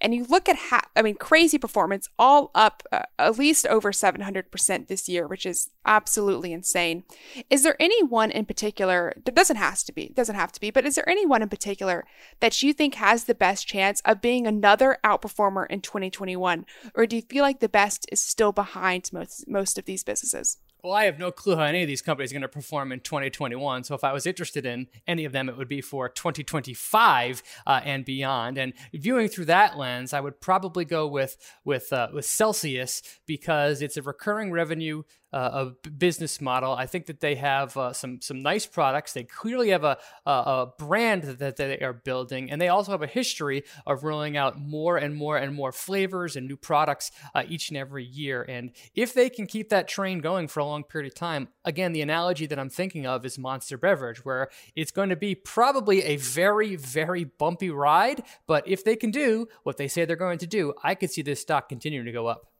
and 0.00 0.14
you 0.14 0.24
look 0.24 0.48
at, 0.48 0.56
ha- 0.56 0.88
I 0.96 1.02
mean, 1.02 1.16
crazy 1.16 1.58
performance, 1.58 2.08
all 2.18 2.50
up 2.54 2.82
uh, 2.92 3.02
at 3.18 3.38
least 3.38 3.66
over 3.66 3.92
700% 3.92 4.88
this 4.88 5.08
year, 5.08 5.26
which 5.26 5.46
is 5.46 5.70
absolutely 5.86 6.52
insane. 6.52 7.04
Is 7.50 7.62
there 7.62 7.76
any 7.80 8.02
one 8.02 8.30
in 8.30 8.44
particular 8.44 9.14
it 9.34 9.36
doesn't 9.36 9.56
has 9.56 9.82
to 9.82 9.92
be, 9.92 10.04
it 10.04 10.14
doesn't 10.14 10.36
have 10.36 10.52
to 10.52 10.60
be, 10.60 10.70
but 10.70 10.86
is 10.86 10.94
there 10.94 11.08
anyone 11.08 11.42
in 11.42 11.48
particular 11.48 12.04
that 12.38 12.62
you 12.62 12.72
think 12.72 12.94
has 12.94 13.24
the 13.24 13.34
best 13.34 13.66
chance 13.66 14.00
of 14.04 14.20
being 14.20 14.46
another 14.46 14.96
outperformer 15.02 15.66
in 15.68 15.80
2021? 15.80 16.64
Or 16.94 17.04
do 17.04 17.16
you 17.16 17.22
feel 17.22 17.42
like 17.42 17.58
the 17.58 17.68
best 17.68 18.06
is 18.12 18.22
still 18.22 18.52
behind 18.52 19.10
most, 19.12 19.48
most 19.48 19.76
of 19.76 19.86
these 19.86 20.04
businesses? 20.04 20.58
Well, 20.84 20.92
I 20.92 21.06
have 21.06 21.18
no 21.18 21.32
clue 21.32 21.56
how 21.56 21.62
any 21.62 21.82
of 21.82 21.88
these 21.88 22.02
companies 22.02 22.30
are 22.30 22.34
going 22.34 22.42
to 22.42 22.48
perform 22.48 22.92
in 22.92 23.00
2021. 23.00 23.84
So 23.84 23.94
if 23.94 24.04
I 24.04 24.12
was 24.12 24.26
interested 24.26 24.66
in 24.66 24.86
any 25.06 25.24
of 25.24 25.32
them, 25.32 25.48
it 25.48 25.56
would 25.56 25.66
be 25.66 25.80
for 25.80 26.10
2025 26.10 27.42
uh, 27.66 27.80
and 27.84 28.04
beyond. 28.04 28.58
And 28.58 28.74
viewing 28.92 29.28
through 29.28 29.46
that 29.46 29.78
lens, 29.78 30.12
I 30.12 30.20
would 30.20 30.42
probably 30.42 30.84
go 30.84 31.08
with 31.08 31.38
with 31.64 31.90
uh, 31.90 32.08
with 32.12 32.26
Celsius 32.26 33.00
because 33.26 33.80
it's 33.80 33.96
a 33.96 34.02
recurring 34.02 34.52
revenue 34.52 35.04
uh, 35.34 35.72
a 35.84 35.90
business 35.90 36.40
model. 36.40 36.72
I 36.72 36.86
think 36.86 37.06
that 37.06 37.18
they 37.18 37.34
have 37.34 37.76
uh, 37.76 37.92
some 37.92 38.20
some 38.20 38.40
nice 38.40 38.66
products. 38.66 39.12
They 39.12 39.24
clearly 39.24 39.70
have 39.70 39.82
a, 39.82 39.98
a, 40.24 40.30
a 40.30 40.72
brand 40.78 41.24
that 41.24 41.56
they 41.56 41.80
are 41.80 41.92
building, 41.92 42.52
and 42.52 42.60
they 42.60 42.68
also 42.68 42.92
have 42.92 43.02
a 43.02 43.08
history 43.08 43.64
of 43.84 44.04
rolling 44.04 44.36
out 44.36 44.60
more 44.60 44.96
and 44.96 45.16
more 45.16 45.36
and 45.36 45.52
more 45.52 45.72
flavors 45.72 46.36
and 46.36 46.46
new 46.46 46.56
products 46.56 47.10
uh, 47.34 47.42
each 47.48 47.68
and 47.68 47.76
every 47.76 48.04
year. 48.04 48.42
And 48.48 48.70
if 48.94 49.12
they 49.12 49.28
can 49.28 49.46
keep 49.46 49.70
that 49.70 49.88
train 49.88 50.20
going 50.20 50.46
for 50.46 50.60
a 50.60 50.64
long 50.64 50.84
period 50.84 51.10
of 51.10 51.16
time, 51.16 51.48
again, 51.64 51.92
the 51.92 52.02
analogy 52.02 52.46
that 52.46 52.58
I'm 52.58 52.70
thinking 52.70 53.04
of 53.04 53.26
is 53.26 53.36
Monster 53.36 53.76
Beverage, 53.76 54.24
where 54.24 54.50
it's 54.76 54.92
going 54.92 55.08
to 55.08 55.16
be 55.16 55.34
probably 55.34 56.04
a 56.04 56.16
very 56.16 56.76
very 56.76 57.24
bumpy 57.24 57.70
ride, 57.70 58.22
but 58.46 58.68
if 58.68 58.84
they 58.84 58.94
can 58.94 59.10
do 59.10 59.48
what 59.64 59.78
they 59.78 59.88
say 59.88 60.04
they're 60.04 60.14
going 60.14 60.38
to 60.38 60.46
do, 60.46 60.74
I 60.84 60.94
could 60.94 61.10
see 61.10 61.22
this 61.22 61.40
stock 61.40 61.68
continuing 61.68 62.06
to 62.06 62.12
go 62.12 62.28
up. 62.28 62.53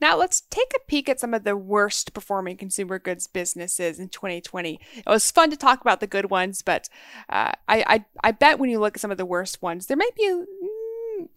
Now, 0.00 0.16
let's 0.16 0.42
take 0.50 0.72
a 0.74 0.84
peek 0.86 1.08
at 1.08 1.20
some 1.20 1.34
of 1.34 1.44
the 1.44 1.56
worst 1.56 2.12
performing 2.12 2.56
consumer 2.56 2.98
goods 2.98 3.26
businesses 3.26 3.98
in 3.98 4.08
2020. 4.08 4.80
It 4.96 5.06
was 5.06 5.30
fun 5.30 5.50
to 5.50 5.56
talk 5.56 5.80
about 5.80 6.00
the 6.00 6.06
good 6.06 6.30
ones, 6.30 6.62
but 6.62 6.88
uh, 7.28 7.52
I, 7.68 7.84
I, 7.86 8.04
I 8.22 8.32
bet 8.32 8.58
when 8.58 8.70
you 8.70 8.80
look 8.80 8.96
at 8.96 9.00
some 9.00 9.10
of 9.10 9.18
the 9.18 9.26
worst 9.26 9.62
ones, 9.62 9.86
there 9.86 9.96
might 9.96 10.14
be 10.16 10.44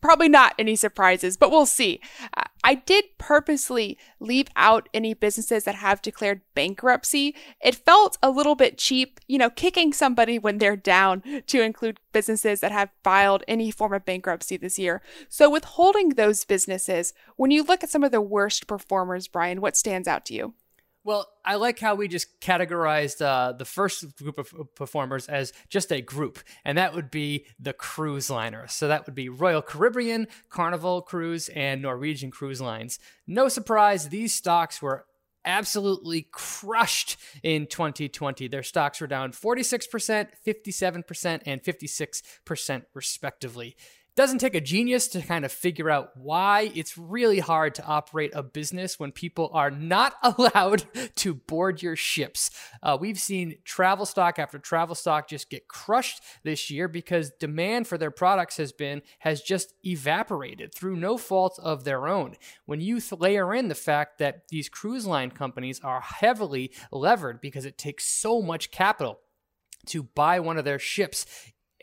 probably 0.01 0.29
not 0.29 0.55
any 0.57 0.75
surprises, 0.75 1.37
but 1.37 1.51
we'll 1.51 1.65
see. 1.65 1.99
I 2.63 2.75
did 2.75 3.05
purposely 3.17 3.97
leave 4.19 4.47
out 4.55 4.89
any 4.93 5.13
businesses 5.13 5.63
that 5.63 5.75
have 5.75 6.01
declared 6.01 6.41
bankruptcy. 6.53 7.35
It 7.61 7.75
felt 7.75 8.17
a 8.21 8.29
little 8.29 8.55
bit 8.55 8.77
cheap, 8.77 9.19
you 9.27 9.37
know, 9.37 9.49
kicking 9.49 9.93
somebody 9.93 10.37
when 10.37 10.57
they're 10.57 10.75
down 10.75 11.23
to 11.47 11.61
include 11.61 11.99
businesses 12.11 12.59
that 12.59 12.71
have 12.71 12.89
filed 13.03 13.43
any 13.47 13.71
form 13.71 13.93
of 13.93 14.05
bankruptcy 14.05 14.57
this 14.57 14.77
year. 14.77 15.01
So, 15.29 15.49
withholding 15.49 16.09
those 16.09 16.43
businesses, 16.43 17.13
when 17.35 17.51
you 17.51 17.63
look 17.63 17.83
at 17.83 17.89
some 17.89 18.03
of 18.03 18.11
the 18.11 18.21
worst 18.21 18.67
performers, 18.67 19.27
Brian, 19.27 19.61
what 19.61 19.77
stands 19.77 20.07
out 20.07 20.25
to 20.25 20.33
you? 20.33 20.53
Well, 21.07 21.25
I 21.45 21.55
like 21.55 21.79
how 21.79 21.95
we 21.95 22.09
just 22.09 22.41
categorized 22.41 23.21
uh, 23.21 23.53
the 23.53 23.63
first 23.63 24.17
group 24.17 24.37
of 24.37 24.53
performers 24.75 25.29
as 25.29 25.53
just 25.69 25.89
a 25.93 26.01
group, 26.01 26.37
and 26.65 26.77
that 26.77 26.93
would 26.93 27.09
be 27.09 27.45
the 27.57 27.71
cruise 27.71 28.29
liners. 28.29 28.73
So 28.73 28.89
that 28.89 29.05
would 29.05 29.15
be 29.15 29.29
Royal 29.29 29.61
Caribbean, 29.61 30.27
Carnival 30.49 31.01
Cruise, 31.01 31.47
and 31.55 31.81
Norwegian 31.81 32.29
Cruise 32.29 32.59
Lines. 32.59 32.99
No 33.25 33.47
surprise, 33.47 34.09
these 34.09 34.33
stocks 34.33 34.81
were 34.81 35.05
absolutely 35.45 36.27
crushed 36.29 37.15
in 37.41 37.67
2020. 37.67 38.49
Their 38.49 38.61
stocks 38.61 38.99
were 38.99 39.07
down 39.07 39.31
46%, 39.31 40.27
57%, 40.45 41.41
and 41.45 41.63
56% 41.63 42.83
respectively. 42.93 43.77
Doesn't 44.17 44.39
take 44.39 44.55
a 44.55 44.61
genius 44.61 45.07
to 45.07 45.21
kind 45.21 45.45
of 45.45 45.51
figure 45.51 45.91
out 45.91 46.09
why 46.17 46.71
it's 46.73 46.97
really 46.97 47.37
hard 47.37 47.75
to 47.75 47.85
operate 47.85 48.31
a 48.33 48.41
business 48.41 48.99
when 48.99 49.11
people 49.11 49.51
are 49.53 49.69
not 49.69 50.15
allowed 50.23 50.83
to 51.15 51.35
board 51.35 51.83
your 51.83 51.95
ships. 51.95 52.49
Uh, 52.81 52.97
we've 52.99 53.19
seen 53.19 53.59
travel 53.63 54.07
stock 54.07 54.39
after 54.39 54.57
travel 54.57 54.95
stock 54.95 55.29
just 55.29 55.51
get 55.51 55.67
crushed 55.67 56.23
this 56.43 56.71
year 56.71 56.87
because 56.87 57.31
demand 57.39 57.87
for 57.87 57.99
their 57.99 58.09
products 58.09 58.57
has 58.57 58.71
been 58.71 59.03
has 59.19 59.43
just 59.43 59.75
evaporated 59.85 60.73
through 60.73 60.95
no 60.95 61.15
fault 61.15 61.59
of 61.61 61.83
their 61.83 62.07
own. 62.07 62.35
When 62.65 62.81
you 62.81 62.99
layer 63.11 63.53
in 63.53 63.67
the 63.67 63.75
fact 63.75 64.17
that 64.17 64.47
these 64.49 64.67
cruise 64.67 65.05
line 65.05 65.29
companies 65.29 65.79
are 65.83 66.01
heavily 66.01 66.71
levered 66.91 67.39
because 67.39 67.65
it 67.65 67.77
takes 67.77 68.05
so 68.05 68.41
much 68.41 68.71
capital 68.71 69.19
to 69.85 70.01
buy 70.03 70.39
one 70.39 70.57
of 70.57 70.65
their 70.65 70.79
ships 70.79 71.25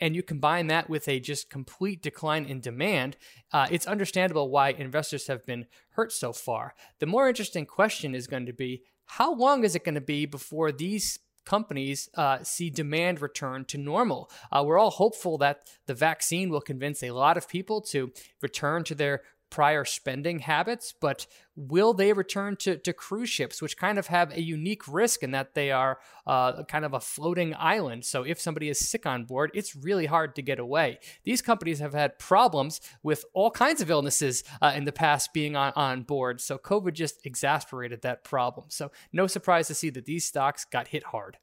and 0.04 0.14
you 0.14 0.22
combine 0.22 0.66
that 0.66 0.90
with 0.90 1.08
a 1.08 1.18
just 1.18 1.48
complete 1.48 2.02
decline 2.02 2.44
in 2.44 2.60
demand, 2.60 3.16
uh, 3.54 3.66
it's 3.70 3.86
understandable 3.86 4.50
why 4.50 4.68
investors 4.68 5.28
have 5.28 5.46
been 5.46 5.64
hurt 5.92 6.12
so 6.12 6.30
far. 6.30 6.74
The 6.98 7.06
more 7.06 7.26
interesting 7.26 7.64
question 7.64 8.14
is 8.14 8.26
going 8.26 8.44
to 8.44 8.52
be 8.52 8.82
how 9.06 9.34
long 9.34 9.64
is 9.64 9.74
it 9.74 9.82
going 9.82 9.94
to 9.94 10.02
be 10.02 10.26
before 10.26 10.72
these 10.72 11.20
companies 11.46 12.10
uh, 12.16 12.42
see 12.42 12.68
demand 12.68 13.22
return 13.22 13.64
to 13.64 13.78
normal. 13.78 14.30
Uh, 14.52 14.62
we're 14.66 14.78
all 14.78 14.90
hopeful 14.90 15.38
that 15.38 15.60
the 15.86 15.94
vaccine 15.94 16.50
will 16.50 16.60
convince 16.60 17.02
a 17.02 17.10
lot 17.10 17.38
of 17.38 17.48
people 17.48 17.80
to 17.80 18.12
return 18.42 18.84
to 18.84 18.94
their 18.94 19.22
prior 19.54 19.84
spending 19.84 20.40
habits, 20.40 20.92
but 21.00 21.28
will 21.54 21.94
they 21.94 22.12
return 22.12 22.56
to, 22.56 22.76
to 22.76 22.92
cruise 22.92 23.28
ships, 23.28 23.62
which 23.62 23.76
kind 23.76 24.00
of 24.00 24.08
have 24.08 24.32
a 24.32 24.42
unique 24.42 24.88
risk 24.88 25.22
in 25.22 25.30
that 25.30 25.54
they 25.54 25.70
are 25.70 26.00
uh, 26.26 26.64
kind 26.64 26.84
of 26.84 26.92
a 26.92 26.98
floating 26.98 27.54
island? 27.56 28.04
So 28.04 28.24
if 28.24 28.40
somebody 28.40 28.68
is 28.68 28.80
sick 28.80 29.06
on 29.06 29.26
board, 29.26 29.52
it's 29.54 29.76
really 29.76 30.06
hard 30.06 30.34
to 30.34 30.42
get 30.42 30.58
away. 30.58 30.98
These 31.22 31.40
companies 31.40 31.78
have 31.78 31.94
had 31.94 32.18
problems 32.18 32.80
with 33.04 33.24
all 33.32 33.52
kinds 33.52 33.80
of 33.80 33.90
illnesses 33.90 34.42
uh, 34.60 34.72
in 34.74 34.86
the 34.86 34.92
past 34.92 35.32
being 35.32 35.54
on, 35.54 35.72
on 35.76 36.02
board. 36.02 36.40
So 36.40 36.58
COVID 36.58 36.92
just 36.92 37.24
exasperated 37.24 38.02
that 38.02 38.24
problem. 38.24 38.66
So 38.70 38.90
no 39.12 39.28
surprise 39.28 39.68
to 39.68 39.74
see 39.76 39.90
that 39.90 40.04
these 40.04 40.26
stocks 40.26 40.64
got 40.64 40.88
hit 40.88 41.04
hard. 41.04 41.38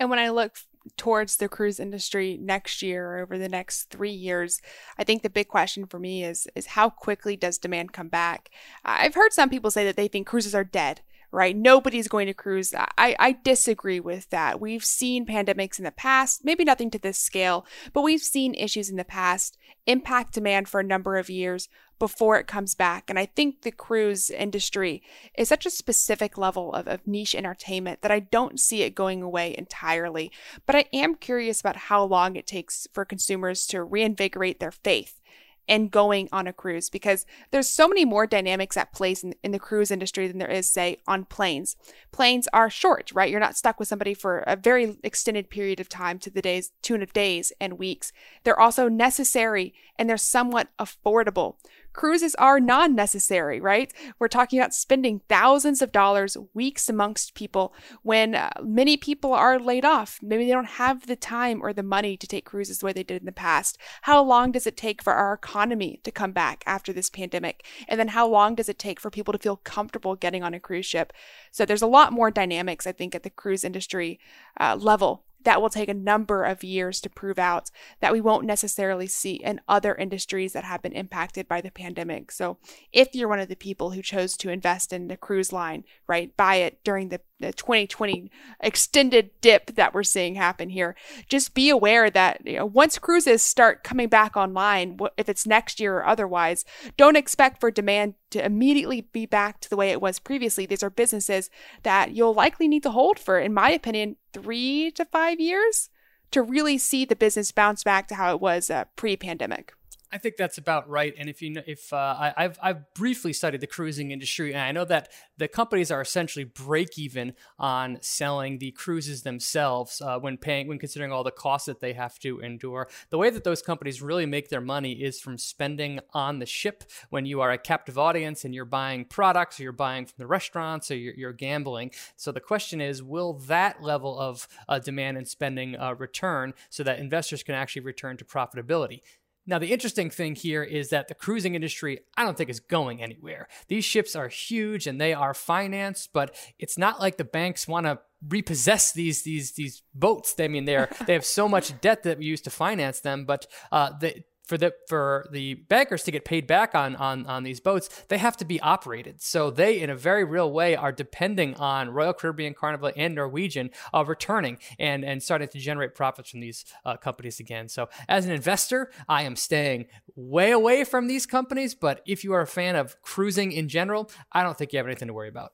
And 0.00 0.10
when 0.10 0.18
I 0.18 0.30
look 0.30 0.56
towards 0.96 1.36
the 1.36 1.48
cruise 1.48 1.80
industry 1.80 2.38
next 2.40 2.82
year 2.82 3.10
or 3.10 3.18
over 3.18 3.38
the 3.38 3.48
next 3.48 3.90
three 3.90 4.10
years, 4.10 4.60
I 4.98 5.04
think 5.04 5.22
the 5.22 5.30
big 5.30 5.48
question 5.48 5.86
for 5.86 5.98
me 5.98 6.24
is 6.24 6.46
is 6.54 6.66
how 6.66 6.90
quickly 6.90 7.36
does 7.36 7.58
demand 7.58 7.92
come 7.92 8.08
back? 8.08 8.50
I've 8.84 9.14
heard 9.14 9.32
some 9.32 9.50
people 9.50 9.70
say 9.70 9.84
that 9.84 9.96
they 9.96 10.08
think 10.08 10.26
cruises 10.26 10.54
are 10.54 10.64
dead 10.64 11.00
right? 11.32 11.56
Nobody's 11.56 12.08
going 12.08 12.28
to 12.28 12.34
cruise. 12.34 12.72
I, 12.74 13.16
I 13.18 13.36
disagree 13.44 14.00
with 14.00 14.30
that. 14.30 14.60
We've 14.60 14.84
seen 14.84 15.26
pandemics 15.26 15.78
in 15.78 15.84
the 15.84 15.90
past, 15.90 16.44
maybe 16.44 16.64
nothing 16.64 16.90
to 16.92 16.98
this 16.98 17.18
scale, 17.18 17.66
but 17.92 18.02
we've 18.02 18.22
seen 18.22 18.54
issues 18.54 18.88
in 18.88 18.96
the 18.96 19.04
past 19.04 19.58
impact 19.86 20.32
demand 20.32 20.68
for 20.68 20.80
a 20.80 20.84
number 20.84 21.16
of 21.16 21.28
years 21.28 21.68
before 21.98 22.38
it 22.38 22.46
comes 22.46 22.74
back. 22.74 23.08
And 23.08 23.18
I 23.18 23.26
think 23.26 23.62
the 23.62 23.70
cruise 23.70 24.30
industry 24.30 25.02
is 25.36 25.48
such 25.48 25.66
a 25.66 25.70
specific 25.70 26.36
level 26.36 26.72
of, 26.72 26.86
of 26.86 27.06
niche 27.06 27.34
entertainment 27.34 28.02
that 28.02 28.10
I 28.10 28.20
don't 28.20 28.60
see 28.60 28.82
it 28.82 28.94
going 28.94 29.22
away 29.22 29.54
entirely. 29.56 30.30
But 30.66 30.76
I 30.76 30.84
am 30.92 31.14
curious 31.14 31.60
about 31.60 31.76
how 31.76 32.04
long 32.04 32.36
it 32.36 32.46
takes 32.46 32.86
for 32.92 33.04
consumers 33.04 33.66
to 33.68 33.82
reinvigorate 33.82 34.60
their 34.60 34.72
faith 34.72 35.20
and 35.68 35.90
going 35.90 36.28
on 36.32 36.46
a 36.46 36.52
cruise 36.52 36.88
because 36.90 37.26
there's 37.50 37.68
so 37.68 37.88
many 37.88 38.04
more 38.04 38.26
dynamics 38.26 38.76
at 38.76 38.92
play 38.92 39.14
in, 39.22 39.34
in, 39.42 39.52
the 39.52 39.58
cruise 39.58 39.90
industry 39.90 40.28
than 40.28 40.38
there 40.38 40.50
is 40.50 40.70
say 40.70 40.98
on 41.06 41.24
planes 41.24 41.76
planes 42.12 42.48
are 42.52 42.70
short 42.70 43.10
right 43.14 43.30
you're 43.30 43.40
not 43.40 43.56
stuck 43.56 43.78
with 43.78 43.88
somebody 43.88 44.14
for 44.14 44.40
a 44.40 44.56
very 44.56 44.96
extended 45.02 45.48
period 45.48 45.80
of 45.80 45.88
time 45.88 46.18
to 46.18 46.30
the 46.30 46.42
days 46.42 46.72
tune 46.82 47.02
of 47.02 47.12
days 47.12 47.52
and 47.60 47.78
weeks 47.78 48.12
they're 48.44 48.58
also 48.58 48.88
necessary 48.88 49.74
and 49.98 50.08
they're 50.08 50.16
somewhat 50.16 50.68
affordable 50.78 51.56
Cruises 51.96 52.34
are 52.34 52.60
non 52.60 52.94
necessary, 52.94 53.58
right? 53.58 53.90
We're 54.18 54.28
talking 54.28 54.58
about 54.58 54.74
spending 54.74 55.22
thousands 55.30 55.80
of 55.80 55.92
dollars 55.92 56.36
weeks 56.52 56.90
amongst 56.90 57.34
people 57.34 57.72
when 58.02 58.34
uh, 58.34 58.50
many 58.62 58.98
people 58.98 59.32
are 59.32 59.58
laid 59.58 59.86
off. 59.86 60.18
Maybe 60.20 60.44
they 60.44 60.52
don't 60.52 60.66
have 60.66 61.06
the 61.06 61.16
time 61.16 61.62
or 61.62 61.72
the 61.72 61.82
money 61.82 62.18
to 62.18 62.26
take 62.26 62.44
cruises 62.44 62.80
the 62.80 62.86
way 62.86 62.92
they 62.92 63.02
did 63.02 63.22
in 63.22 63.24
the 63.24 63.32
past. 63.32 63.78
How 64.02 64.22
long 64.22 64.52
does 64.52 64.66
it 64.66 64.76
take 64.76 65.02
for 65.02 65.14
our 65.14 65.32
economy 65.32 65.98
to 66.04 66.10
come 66.10 66.32
back 66.32 66.62
after 66.66 66.92
this 66.92 67.08
pandemic? 67.08 67.64
And 67.88 67.98
then 67.98 68.08
how 68.08 68.28
long 68.28 68.56
does 68.56 68.68
it 68.68 68.78
take 68.78 69.00
for 69.00 69.10
people 69.10 69.32
to 69.32 69.38
feel 69.38 69.56
comfortable 69.56 70.16
getting 70.16 70.42
on 70.42 70.52
a 70.52 70.60
cruise 70.60 70.84
ship? 70.84 71.14
So 71.50 71.64
there's 71.64 71.80
a 71.80 71.86
lot 71.86 72.12
more 72.12 72.30
dynamics, 72.30 72.86
I 72.86 72.92
think, 72.92 73.14
at 73.14 73.22
the 73.22 73.30
cruise 73.30 73.64
industry 73.64 74.20
uh, 74.60 74.76
level 74.78 75.24
that 75.46 75.62
will 75.62 75.70
take 75.70 75.88
a 75.88 75.94
number 75.94 76.42
of 76.42 76.64
years 76.64 77.00
to 77.00 77.08
prove 77.08 77.38
out 77.38 77.70
that 78.00 78.12
we 78.12 78.20
won't 78.20 78.44
necessarily 78.44 79.06
see 79.06 79.34
in 79.34 79.60
other 79.68 79.94
industries 79.94 80.52
that 80.52 80.64
have 80.64 80.82
been 80.82 80.92
impacted 80.92 81.46
by 81.46 81.60
the 81.60 81.70
pandemic. 81.70 82.32
So, 82.32 82.58
if 82.92 83.14
you're 83.14 83.28
one 83.28 83.38
of 83.38 83.48
the 83.48 83.54
people 83.54 83.92
who 83.92 84.02
chose 84.02 84.36
to 84.38 84.50
invest 84.50 84.92
in 84.92 85.06
the 85.06 85.16
cruise 85.16 85.52
line, 85.52 85.84
right, 86.08 86.36
buy 86.36 86.56
it 86.56 86.82
during 86.82 87.10
the 87.10 87.20
the 87.40 87.52
2020 87.52 88.30
extended 88.60 89.30
dip 89.40 89.74
that 89.74 89.92
we're 89.92 90.02
seeing 90.02 90.34
happen 90.34 90.70
here. 90.70 90.96
Just 91.28 91.54
be 91.54 91.68
aware 91.68 92.10
that 92.10 92.40
you 92.46 92.56
know, 92.56 92.66
once 92.66 92.98
cruises 92.98 93.42
start 93.42 93.84
coming 93.84 94.08
back 94.08 94.36
online, 94.36 94.98
if 95.16 95.28
it's 95.28 95.46
next 95.46 95.78
year 95.78 95.98
or 95.98 96.06
otherwise, 96.06 96.64
don't 96.96 97.16
expect 97.16 97.60
for 97.60 97.70
demand 97.70 98.14
to 98.30 98.44
immediately 98.44 99.02
be 99.02 99.26
back 99.26 99.60
to 99.60 99.70
the 99.70 99.76
way 99.76 99.90
it 99.90 100.00
was 100.00 100.18
previously. 100.18 100.66
These 100.66 100.82
are 100.82 100.90
businesses 100.90 101.50
that 101.82 102.12
you'll 102.12 102.34
likely 102.34 102.68
need 102.68 102.82
to 102.84 102.90
hold 102.90 103.18
for, 103.18 103.38
in 103.38 103.52
my 103.52 103.70
opinion, 103.70 104.16
three 104.32 104.90
to 104.92 105.04
five 105.04 105.40
years 105.40 105.90
to 106.30 106.42
really 106.42 106.78
see 106.78 107.04
the 107.04 107.16
business 107.16 107.52
bounce 107.52 107.84
back 107.84 108.08
to 108.08 108.14
how 108.14 108.34
it 108.34 108.40
was 108.40 108.70
uh, 108.70 108.84
pre 108.96 109.16
pandemic. 109.16 109.72
I 110.12 110.18
think 110.18 110.36
that's 110.36 110.56
about 110.56 110.88
right. 110.88 111.12
And 111.18 111.28
if 111.28 111.42
you 111.42 111.50
know, 111.50 111.62
if 111.66 111.92
uh, 111.92 112.32
I, 112.36 112.42
have 112.42 112.58
I've 112.62 112.94
briefly 112.94 113.32
studied 113.32 113.60
the 113.60 113.66
cruising 113.66 114.12
industry, 114.12 114.52
and 114.52 114.60
I 114.60 114.70
know 114.70 114.84
that 114.84 115.10
the 115.36 115.48
companies 115.48 115.90
are 115.90 116.00
essentially 116.00 116.44
break 116.44 116.96
even 116.96 117.34
on 117.58 117.98
selling 118.02 118.58
the 118.58 118.70
cruises 118.70 119.22
themselves 119.22 120.00
uh, 120.00 120.18
when 120.18 120.36
paying 120.36 120.68
when 120.68 120.78
considering 120.78 121.10
all 121.10 121.24
the 121.24 121.32
costs 121.32 121.66
that 121.66 121.80
they 121.80 121.92
have 121.92 122.18
to 122.20 122.38
endure. 122.40 122.88
The 123.10 123.18
way 123.18 123.30
that 123.30 123.42
those 123.42 123.62
companies 123.62 124.00
really 124.00 124.26
make 124.26 124.48
their 124.48 124.60
money 124.60 124.92
is 124.92 125.20
from 125.20 125.38
spending 125.38 125.98
on 126.14 126.38
the 126.38 126.46
ship 126.46 126.84
when 127.10 127.26
you 127.26 127.40
are 127.40 127.50
a 127.50 127.58
captive 127.58 127.98
audience 127.98 128.44
and 128.44 128.54
you're 128.54 128.64
buying 128.64 129.06
products, 129.06 129.58
or 129.58 129.64
you're 129.64 129.72
buying 129.72 130.06
from 130.06 130.14
the 130.18 130.26
restaurants, 130.26 130.90
or 130.90 130.96
you're, 130.96 131.14
you're 131.14 131.32
gambling. 131.32 131.90
So 132.14 132.30
the 132.30 132.40
question 132.40 132.80
is, 132.80 133.02
will 133.02 133.34
that 133.34 133.82
level 133.82 134.18
of 134.18 134.46
uh, 134.68 134.78
demand 134.78 135.16
and 135.16 135.26
spending 135.26 135.76
uh, 135.76 135.94
return 135.94 136.54
so 136.70 136.84
that 136.84 137.00
investors 137.00 137.42
can 137.42 137.56
actually 137.56 137.82
return 137.82 138.16
to 138.18 138.24
profitability? 138.24 139.00
Now, 139.46 139.58
the 139.58 139.72
interesting 139.72 140.10
thing 140.10 140.34
here 140.34 140.62
is 140.62 140.90
that 140.90 141.08
the 141.08 141.14
cruising 141.14 141.54
industry, 141.54 142.00
I 142.16 142.24
don't 142.24 142.36
think 142.36 142.50
is 142.50 142.60
going 142.60 143.02
anywhere. 143.02 143.48
These 143.68 143.84
ships 143.84 144.16
are 144.16 144.28
huge 144.28 144.86
and 144.86 145.00
they 145.00 145.14
are 145.14 145.34
financed, 145.34 146.10
but 146.12 146.34
it's 146.58 146.76
not 146.76 147.00
like 147.00 147.16
the 147.16 147.24
banks 147.24 147.68
want 147.68 147.86
to 147.86 148.00
repossess 148.26 148.92
these 148.92 149.22
these 149.22 149.52
these 149.52 149.82
boats. 149.94 150.34
I 150.38 150.48
mean, 150.48 150.64
they're 150.64 150.88
they 151.06 151.12
have 151.12 151.24
so 151.24 151.48
much 151.48 151.80
debt 151.80 152.02
that 152.02 152.18
we 152.18 152.24
use 152.24 152.40
to 152.42 152.50
finance 152.50 153.00
them, 153.00 153.24
but 153.24 153.46
uh, 153.70 153.92
the 154.00 154.24
for 154.46 154.56
the 154.56 154.72
for 154.88 155.26
the 155.32 155.54
bankers 155.54 156.04
to 156.04 156.10
get 156.10 156.24
paid 156.24 156.46
back 156.46 156.74
on 156.74 156.96
on 156.96 157.26
on 157.26 157.42
these 157.42 157.60
boats, 157.60 157.88
they 158.08 158.18
have 158.18 158.36
to 158.38 158.44
be 158.44 158.60
operated. 158.60 159.20
So 159.20 159.50
they, 159.50 159.80
in 159.80 159.90
a 159.90 159.96
very 159.96 160.24
real 160.24 160.50
way, 160.50 160.76
are 160.76 160.92
depending 160.92 161.54
on 161.56 161.90
Royal 161.90 162.14
Caribbean, 162.14 162.54
Carnival, 162.54 162.92
and 162.96 163.14
Norwegian 163.14 163.70
uh, 163.92 164.04
returning 164.04 164.58
and 164.78 165.04
and 165.04 165.22
starting 165.22 165.48
to 165.48 165.58
generate 165.58 165.94
profits 165.94 166.30
from 166.30 166.40
these 166.40 166.64
uh, 166.84 166.96
companies 166.96 167.40
again. 167.40 167.68
So 167.68 167.88
as 168.08 168.24
an 168.24 168.32
investor, 168.32 168.90
I 169.08 169.22
am 169.22 169.36
staying 169.36 169.86
way 170.14 170.52
away 170.52 170.84
from 170.84 171.08
these 171.08 171.26
companies. 171.26 171.74
But 171.74 172.02
if 172.06 172.22
you 172.22 172.32
are 172.32 172.42
a 172.42 172.46
fan 172.46 172.76
of 172.76 173.00
cruising 173.02 173.50
in 173.52 173.68
general, 173.68 174.10
I 174.32 174.42
don't 174.44 174.56
think 174.56 174.72
you 174.72 174.78
have 174.78 174.86
anything 174.86 175.08
to 175.08 175.14
worry 175.14 175.28
about. 175.28 175.52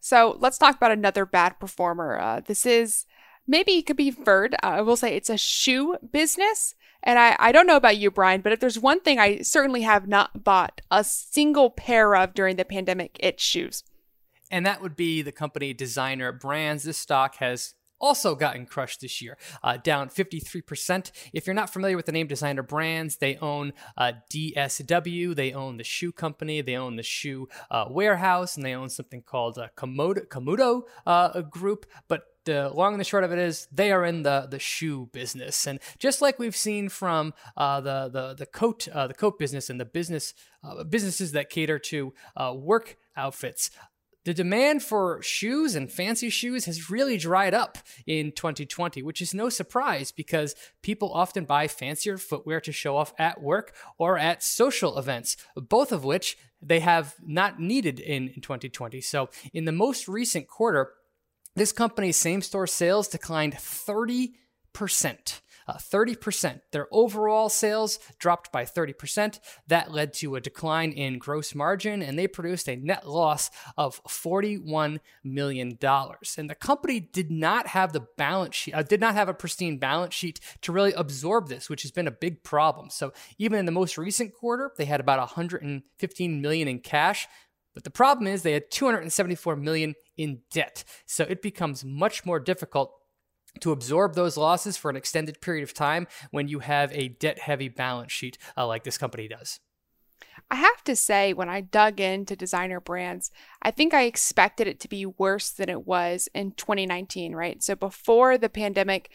So 0.00 0.36
let's 0.40 0.58
talk 0.58 0.76
about 0.76 0.92
another 0.92 1.26
bad 1.26 1.60
performer. 1.60 2.18
Uh, 2.18 2.40
this 2.40 2.64
is 2.64 3.04
maybe 3.50 3.72
it 3.72 3.86
could 3.86 3.96
be. 3.96 4.14
Uh, 4.26 4.48
I 4.62 4.80
will 4.80 4.96
say 4.96 5.14
it's 5.14 5.28
a 5.28 5.36
shoe 5.36 5.96
business. 6.12 6.74
And 7.02 7.18
I, 7.18 7.34
I 7.38 7.52
don't 7.52 7.66
know 7.66 7.76
about 7.76 7.96
you, 7.96 8.10
Brian, 8.10 8.42
but 8.42 8.52
if 8.52 8.60
there's 8.60 8.78
one 8.78 9.00
thing 9.00 9.18
I 9.18 9.40
certainly 9.40 9.82
have 9.82 10.06
not 10.06 10.44
bought 10.44 10.80
a 10.90 11.02
single 11.02 11.70
pair 11.70 12.14
of 12.14 12.34
during 12.34 12.56
the 12.56 12.64
pandemic, 12.64 13.16
it's 13.20 13.42
shoes. 13.42 13.82
And 14.50 14.66
that 14.66 14.82
would 14.82 14.96
be 14.96 15.22
the 15.22 15.32
company 15.32 15.72
Designer 15.72 16.30
Brands. 16.30 16.82
This 16.82 16.98
stock 16.98 17.36
has 17.36 17.74
also 18.00 18.34
gotten 18.34 18.66
crushed 18.66 19.00
this 19.00 19.20
year, 19.22 19.36
uh, 19.62 19.76
down 19.76 20.08
53%. 20.08 21.10
If 21.32 21.46
you're 21.46 21.54
not 21.54 21.70
familiar 21.72 21.96
with 21.96 22.06
the 22.06 22.12
name 22.12 22.26
Designer 22.26 22.62
Brands, 22.62 23.16
they 23.16 23.36
own 23.36 23.72
uh, 23.96 24.12
DSW, 24.32 25.34
they 25.34 25.52
own 25.52 25.76
the 25.76 25.84
shoe 25.84 26.12
company, 26.12 26.60
they 26.60 26.76
own 26.76 26.96
the 26.96 27.02
shoe 27.02 27.48
uh, 27.70 27.86
warehouse, 27.88 28.56
and 28.56 28.64
they 28.64 28.74
own 28.74 28.88
something 28.88 29.22
called 29.22 29.58
uh, 29.58 29.68
Camuto, 29.76 30.26
Camuto 30.28 30.82
uh, 31.06 31.42
Group. 31.42 31.86
But 32.08 32.22
the 32.50 32.68
long 32.70 32.94
and 32.94 33.00
the 33.00 33.04
short 33.04 33.22
of 33.22 33.30
it 33.30 33.38
is 33.38 33.68
they 33.70 33.92
are 33.92 34.04
in 34.04 34.22
the 34.22 34.48
the 34.50 34.58
shoe 34.58 35.08
business, 35.12 35.66
and 35.66 35.78
just 35.98 36.20
like 36.20 36.38
we've 36.38 36.56
seen 36.56 36.88
from 36.88 37.32
uh, 37.56 37.80
the 37.80 38.10
the 38.12 38.34
the 38.34 38.46
coat 38.46 38.88
uh, 38.88 39.06
the 39.06 39.14
coat 39.14 39.38
business 39.38 39.70
and 39.70 39.80
the 39.80 39.84
business 39.84 40.34
uh, 40.64 40.82
businesses 40.82 41.30
that 41.32 41.48
cater 41.48 41.78
to 41.78 42.12
uh, 42.36 42.52
work 42.56 42.96
outfits. 43.16 43.70
the 44.24 44.34
demand 44.34 44.82
for 44.82 45.22
shoes 45.22 45.74
and 45.74 45.90
fancy 45.90 46.28
shoes 46.28 46.66
has 46.66 46.90
really 46.90 47.16
dried 47.16 47.54
up 47.54 47.78
in 48.06 48.32
2020, 48.32 49.02
which 49.02 49.22
is 49.22 49.32
no 49.32 49.48
surprise 49.48 50.12
because 50.12 50.54
people 50.82 51.10
often 51.14 51.44
buy 51.44 51.66
fancier 51.66 52.18
footwear 52.18 52.60
to 52.60 52.72
show 52.72 52.96
off 52.96 53.14
at 53.18 53.40
work 53.40 53.72
or 53.96 54.18
at 54.18 54.42
social 54.42 54.98
events, 54.98 55.36
both 55.56 55.90
of 55.90 56.04
which 56.04 56.36
they 56.60 56.80
have 56.80 57.14
not 57.24 57.58
needed 57.58 57.98
in, 57.98 58.28
in 58.28 58.40
2020. 58.42 59.00
So, 59.00 59.30
in 59.54 59.64
the 59.64 59.72
most 59.72 60.08
recent 60.08 60.46
quarter, 60.48 60.92
this 61.56 61.72
company's 61.72 62.16
same 62.16 62.42
store 62.42 62.66
sales 62.66 63.08
declined 63.08 63.54
30%. 63.54 64.32
Uh, 65.68 65.74
30%. 65.74 66.62
Their 66.72 66.88
overall 66.90 67.48
sales 67.48 68.00
dropped 68.18 68.50
by 68.50 68.64
30%. 68.64 69.38
That 69.68 69.92
led 69.92 70.12
to 70.14 70.34
a 70.34 70.40
decline 70.40 70.90
in 70.90 71.18
gross 71.18 71.54
margin, 71.54 72.02
and 72.02 72.18
they 72.18 72.26
produced 72.26 72.68
a 72.68 72.74
net 72.74 73.08
loss 73.08 73.50
of 73.76 74.02
$41 74.02 74.98
million. 75.22 75.78
And 75.80 76.50
the 76.50 76.56
company 76.56 76.98
did 76.98 77.30
not 77.30 77.68
have 77.68 77.92
the 77.92 78.06
balance 78.16 78.56
sheet, 78.56 78.74
uh, 78.74 78.82
did 78.82 79.00
not 79.00 79.14
have 79.14 79.28
a 79.28 79.34
pristine 79.34 79.78
balance 79.78 80.14
sheet 80.14 80.40
to 80.62 80.72
really 80.72 80.92
absorb 80.94 81.48
this, 81.48 81.70
which 81.70 81.82
has 81.82 81.92
been 81.92 82.08
a 82.08 82.12
big 82.12 82.42
problem. 82.42 82.90
So 82.90 83.12
even 83.38 83.58
in 83.58 83.66
the 83.66 83.70
most 83.70 83.96
recent 83.96 84.34
quarter, 84.34 84.72
they 84.76 84.86
had 84.86 84.98
about 84.98 85.20
115 85.20 86.42
million 86.42 86.66
in 86.66 86.80
cash. 86.80 87.28
But 87.80 87.84
the 87.84 87.96
problem 87.96 88.26
is 88.26 88.42
they 88.42 88.52
had 88.52 88.70
274 88.70 89.56
million 89.56 89.94
in 90.18 90.40
debt. 90.52 90.84
So 91.06 91.24
it 91.24 91.40
becomes 91.40 91.82
much 91.82 92.26
more 92.26 92.38
difficult 92.38 92.92
to 93.60 93.72
absorb 93.72 94.14
those 94.14 94.36
losses 94.36 94.76
for 94.76 94.90
an 94.90 94.96
extended 94.96 95.40
period 95.40 95.62
of 95.62 95.72
time 95.72 96.06
when 96.30 96.46
you 96.46 96.58
have 96.58 96.92
a 96.92 97.08
debt 97.08 97.38
heavy 97.38 97.70
balance 97.70 98.12
sheet 98.12 98.36
uh, 98.54 98.66
like 98.66 98.84
this 98.84 98.98
company 98.98 99.28
does. 99.28 99.60
I 100.50 100.56
have 100.56 100.84
to 100.84 100.94
say, 100.94 101.32
when 101.32 101.48
I 101.48 101.62
dug 101.62 102.00
into 102.00 102.36
designer 102.36 102.80
brands, 102.80 103.30
I 103.62 103.70
think 103.70 103.94
I 103.94 104.02
expected 104.02 104.66
it 104.66 104.78
to 104.80 104.88
be 104.88 105.06
worse 105.06 105.50
than 105.50 105.70
it 105.70 105.86
was 105.86 106.28
in 106.34 106.52
2019, 106.52 107.34
right? 107.34 107.62
So 107.62 107.74
before 107.74 108.36
the 108.36 108.50
pandemic 108.50 109.10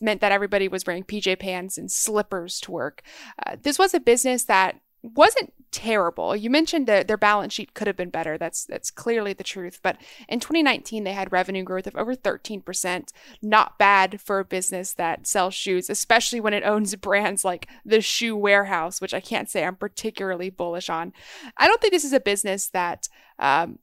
meant 0.00 0.22
that 0.22 0.32
everybody 0.32 0.68
was 0.68 0.86
wearing 0.86 1.04
PJ 1.04 1.38
pants 1.38 1.76
and 1.76 1.90
slippers 1.90 2.60
to 2.60 2.72
work, 2.72 3.02
uh, 3.44 3.56
this 3.60 3.78
was 3.78 3.92
a 3.92 4.00
business 4.00 4.44
that 4.44 4.80
wasn't 5.14 5.52
terrible. 5.70 6.34
You 6.34 6.48
mentioned 6.48 6.86
that 6.86 7.06
their 7.06 7.16
balance 7.16 7.52
sheet 7.52 7.74
could 7.74 7.86
have 7.86 7.96
been 7.96 8.10
better. 8.10 8.38
That's 8.38 8.64
that's 8.64 8.90
clearly 8.90 9.32
the 9.32 9.44
truth. 9.44 9.80
But 9.82 9.98
in 10.28 10.40
2019, 10.40 11.04
they 11.04 11.12
had 11.12 11.32
revenue 11.32 11.62
growth 11.62 11.86
of 11.86 11.96
over 11.96 12.14
13%. 12.14 13.12
Not 13.42 13.78
bad 13.78 14.20
for 14.20 14.38
a 14.38 14.44
business 14.44 14.92
that 14.94 15.26
sells 15.26 15.54
shoes, 15.54 15.90
especially 15.90 16.40
when 16.40 16.54
it 16.54 16.64
owns 16.64 16.94
brands 16.96 17.44
like 17.44 17.68
the 17.84 18.00
Shoe 18.00 18.36
Warehouse, 18.36 19.00
which 19.00 19.14
I 19.14 19.20
can't 19.20 19.50
say 19.50 19.64
I'm 19.64 19.76
particularly 19.76 20.50
bullish 20.50 20.88
on. 20.88 21.12
I 21.56 21.68
don't 21.68 21.80
think 21.80 21.92
this 21.92 22.04
is 22.04 22.12
a 22.12 22.20
business 22.20 22.68
that 22.68 23.08
um, 23.38 23.78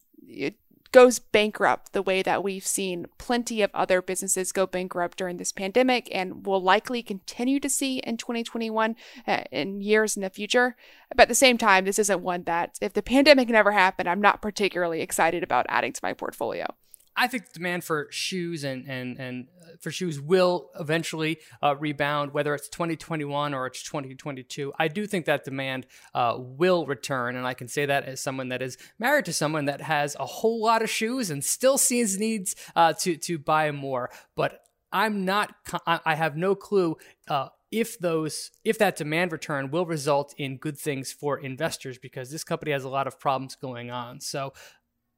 goes 0.94 1.18
bankrupt 1.18 1.92
the 1.92 2.04
way 2.04 2.22
that 2.22 2.44
we've 2.44 2.66
seen 2.66 3.08
plenty 3.18 3.62
of 3.64 3.72
other 3.74 4.02
businesses 4.02 4.52
go 4.52 4.66
bankrupt 4.68 5.18
during 5.18 5.38
this 5.38 5.52
pandemic 5.52 6.08
and 6.14 6.46
will 6.46 6.62
likely 6.62 7.02
continue 7.02 7.60
to 7.60 7.70
see 7.70 7.98
in 7.98 8.16
2021 8.16 8.96
uh, 9.28 9.42
in 9.52 9.82
years 9.82 10.16
in 10.16 10.22
the 10.22 10.30
future. 10.30 10.78
But 11.10 11.24
at 11.24 11.30
the 11.30 11.36
same 11.36 11.58
time, 11.58 11.84
this 11.84 12.00
isn't 12.00 12.22
one 12.22 12.44
that, 12.44 12.78
if 12.80 12.94
the 12.94 13.02
pandemic 13.02 13.50
never 13.50 13.72
happened, 13.72 14.08
I'm 14.08 14.22
not 14.22 14.42
particularly 14.42 15.02
excited 15.02 15.44
about 15.44 15.66
adding 15.68 15.94
to 15.94 16.00
my 16.04 16.14
portfolio. 16.14 16.68
I 17.16 17.28
think 17.28 17.48
the 17.48 17.54
demand 17.54 17.84
for 17.84 18.08
shoes 18.10 18.64
and 18.64 18.88
and 18.88 19.20
and 19.20 19.48
uh, 19.62 19.66
for 19.80 19.92
shoes 19.92 20.20
will 20.20 20.70
eventually 20.80 21.40
uh, 21.62 21.76
rebound, 21.76 22.34
whether 22.34 22.54
it's 22.56 22.68
2021 22.70 23.54
or 23.54 23.68
it's 23.68 23.84
2022. 23.84 24.74
I 24.80 24.88
do 24.88 25.06
think 25.06 25.26
that 25.26 25.44
demand 25.44 25.86
uh, 26.14 26.36
will 26.38 26.86
return, 26.86 27.36
and 27.36 27.46
I 27.46 27.54
can 27.54 27.68
say 27.68 27.86
that 27.86 28.06
as 28.06 28.22
someone 28.22 28.50
that 28.50 28.62
is 28.62 28.78
married 29.00 29.26
to 29.26 29.34
someone 29.34 29.66
that 29.66 29.82
has 29.82 30.16
a 30.20 30.26
whole 30.26 30.62
lot 30.62 30.82
of 30.82 30.90
shoes 30.90 31.30
and 31.30 31.44
still 31.44 31.78
sees 31.78 32.18
needs 32.18 32.56
uh, 32.76 32.94
to 32.94 33.18
to 33.18 33.38
buy 33.38 33.72
more. 33.72 34.10
But 34.36 34.62
I'm 34.92 35.26
not. 35.26 35.56
I 35.88 36.16
have 36.16 36.38
no 36.38 36.56
clue 36.56 36.98
uh, 37.28 37.50
if 37.72 37.98
those 37.98 38.52
if 38.64 38.78
that 38.78 38.96
demand 38.96 39.32
return 39.32 39.72
will 39.72 39.88
result 39.88 40.36
in 40.38 40.58
good 40.58 40.78
things 40.78 41.12
for 41.12 41.40
investors 41.40 41.98
because 41.98 42.30
this 42.30 42.44
company 42.44 42.72
has 42.72 42.84
a 42.84 42.90
lot 42.90 43.08
of 43.08 43.20
problems 43.20 43.56
going 43.56 43.90
on. 43.90 44.20
So 44.20 44.54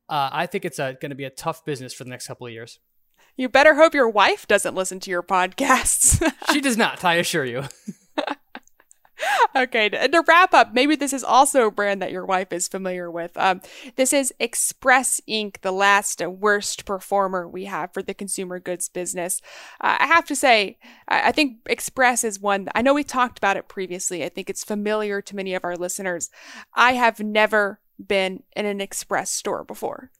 uh, 0.09 0.29
I 0.31 0.45
think 0.45 0.65
it's 0.65 0.77
going 0.77 1.09
to 1.09 1.15
be 1.15 1.23
a 1.23 1.29
tough 1.29 1.65
business 1.65 1.93
for 1.93 2.03
the 2.03 2.09
next 2.09 2.27
couple 2.27 2.47
of 2.47 2.53
years. 2.53 2.79
You 3.37 3.49
better 3.49 3.75
hope 3.75 3.93
your 3.93 4.09
wife 4.09 4.47
doesn't 4.47 4.75
listen 4.75 4.99
to 5.01 5.11
your 5.11 5.23
podcasts. 5.23 6.23
she 6.53 6.61
does 6.61 6.77
not, 6.77 7.03
I 7.03 7.15
assure 7.15 7.43
you. 7.43 7.63
okay, 9.55 9.89
and 9.91 10.13
to 10.13 10.23
wrap 10.25 10.53
up, 10.53 10.73
maybe 10.73 10.95
this 10.95 11.11
is 11.11 11.23
also 11.23 11.67
a 11.67 11.71
brand 11.71 12.01
that 12.01 12.13
your 12.13 12.25
wife 12.25 12.53
is 12.53 12.69
familiar 12.69 13.11
with. 13.11 13.35
Um, 13.35 13.61
this 13.97 14.13
is 14.13 14.33
Express 14.39 15.19
Inc., 15.27 15.61
the 15.61 15.73
last 15.73 16.21
worst 16.25 16.85
performer 16.85 17.47
we 17.47 17.65
have 17.65 17.93
for 17.93 18.01
the 18.01 18.13
consumer 18.13 18.59
goods 18.59 18.87
business. 18.87 19.41
Uh, 19.81 19.97
I 19.99 20.07
have 20.07 20.25
to 20.25 20.35
say, 20.35 20.77
I 21.09 21.33
think 21.33 21.57
Express 21.65 22.23
is 22.23 22.39
one, 22.39 22.69
I 22.73 22.81
know 22.81 22.93
we 22.93 23.03
talked 23.03 23.37
about 23.37 23.57
it 23.57 23.67
previously. 23.67 24.23
I 24.23 24.29
think 24.29 24.49
it's 24.49 24.63
familiar 24.63 25.21
to 25.21 25.35
many 25.35 25.55
of 25.55 25.65
our 25.65 25.75
listeners. 25.75 26.29
I 26.73 26.93
have 26.93 27.19
never 27.19 27.79
been 28.03 28.43
in 28.55 28.65
an 28.65 28.81
express 28.81 29.31
store 29.31 29.63
before? 29.63 30.12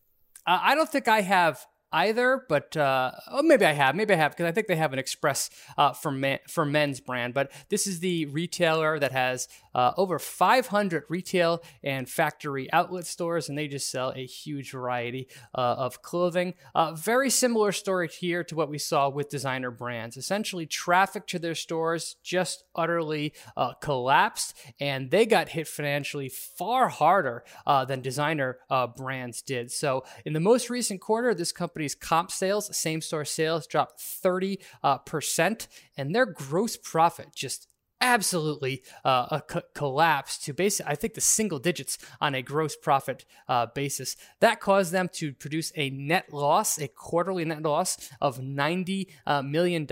Uh, 0.45 0.59
I 0.61 0.75
don't 0.75 0.89
think 0.89 1.07
I 1.07 1.21
have 1.21 1.65
either, 1.95 2.45
but 2.49 2.75
uh, 2.75 3.12
oh, 3.31 3.41
maybe 3.41 3.65
I 3.65 3.71
have. 3.71 3.95
Maybe 3.95 4.13
I 4.13 4.17
have 4.17 4.34
because 4.34 4.45
I 4.45 4.51
think 4.51 4.67
they 4.67 4.75
have 4.75 4.91
an 4.91 4.99
Express 4.99 5.49
uh, 5.77 5.93
for 5.93 6.12
men, 6.12 6.39
for 6.47 6.65
men's 6.65 6.99
brand. 6.99 7.34
But 7.34 7.51
this 7.69 7.88
is 7.88 8.01
the 8.01 8.25
retailer 8.25 8.99
that 8.99 9.13
has 9.13 9.47
uh, 9.73 9.93
over 9.95 10.19
500 10.19 11.05
retail 11.10 11.63
and 11.84 12.10
factory 12.10 12.71
outlet 12.73 13.05
stores, 13.05 13.47
and 13.47 13.58
they 13.58 13.69
just 13.69 13.89
sell 13.89 14.12
a 14.13 14.25
huge 14.25 14.71
variety 14.71 15.29
uh, 15.55 15.75
of 15.77 16.01
clothing. 16.01 16.53
Uh, 16.75 16.93
very 16.93 17.29
similar 17.29 17.71
story 17.71 18.10
here 18.10 18.43
to 18.43 18.55
what 18.55 18.69
we 18.69 18.77
saw 18.77 19.08
with 19.08 19.29
designer 19.29 19.71
brands. 19.71 20.17
Essentially, 20.17 20.65
traffic 20.65 21.25
to 21.27 21.39
their 21.39 21.55
stores 21.55 22.17
just 22.23 22.65
utterly 22.75 23.34
uh, 23.55 23.73
collapsed, 23.75 24.53
and 24.81 25.12
they 25.12 25.25
got 25.25 25.49
hit 25.49 25.67
financially 25.67 26.27
far 26.27 26.89
harder 26.89 27.43
than 27.88 28.01
designer 28.01 28.58
brands 28.97 29.41
did. 29.41 29.71
So, 29.71 30.03
in 30.25 30.34
the 30.34 30.39
most 30.41 30.69
recent 30.69 30.99
quarter, 30.99 31.34
this 31.34 31.53
company 31.53 31.84
company's 31.85 31.95
comp 31.95 32.31
sales, 32.31 32.75
same 32.75 33.01
store 33.01 33.25
sales, 33.25 33.67
dropped 33.67 33.99
30, 33.99 34.59
uh, 34.83 34.97
percent, 34.99 35.67
and 35.97 36.15
their 36.15 36.25
gross 36.25 36.77
profit 36.77 37.27
just 37.35 37.67
absolutely 38.01 38.83
uh, 39.03 39.39
co- 39.41 39.61
collapsed 39.73 40.43
to 40.43 40.53
basically, 40.53 40.91
I 40.91 40.95
think, 40.95 41.13
the 41.13 41.21
single 41.21 41.59
digits 41.59 41.97
on 42.19 42.35
a 42.35 42.41
gross 42.41 42.75
profit 42.75 43.25
uh, 43.47 43.67
basis. 43.67 44.15
That 44.39 44.59
caused 44.59 44.91
them 44.91 45.09
to 45.13 45.33
produce 45.33 45.71
a 45.75 45.89
net 45.91 46.33
loss, 46.33 46.79
a 46.79 46.87
quarterly 46.87 47.45
net 47.45 47.61
loss 47.61 47.97
of 48.19 48.39
$90 48.39 49.07
uh, 49.25 49.41
million. 49.43 49.87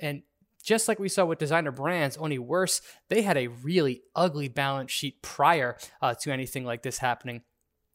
And 0.00 0.22
just 0.62 0.88
like 0.88 0.98
we 0.98 1.08
saw 1.08 1.26
with 1.26 1.38
designer 1.38 1.72
brands, 1.72 2.16
only 2.16 2.38
worse, 2.38 2.80
they 3.08 3.22
had 3.22 3.36
a 3.36 3.48
really 3.48 4.02
ugly 4.16 4.48
balance 4.48 4.90
sheet 4.90 5.22
prior 5.22 5.76
uh, 6.00 6.14
to 6.14 6.32
anything 6.32 6.64
like 6.64 6.82
this 6.82 6.98
happening. 6.98 7.42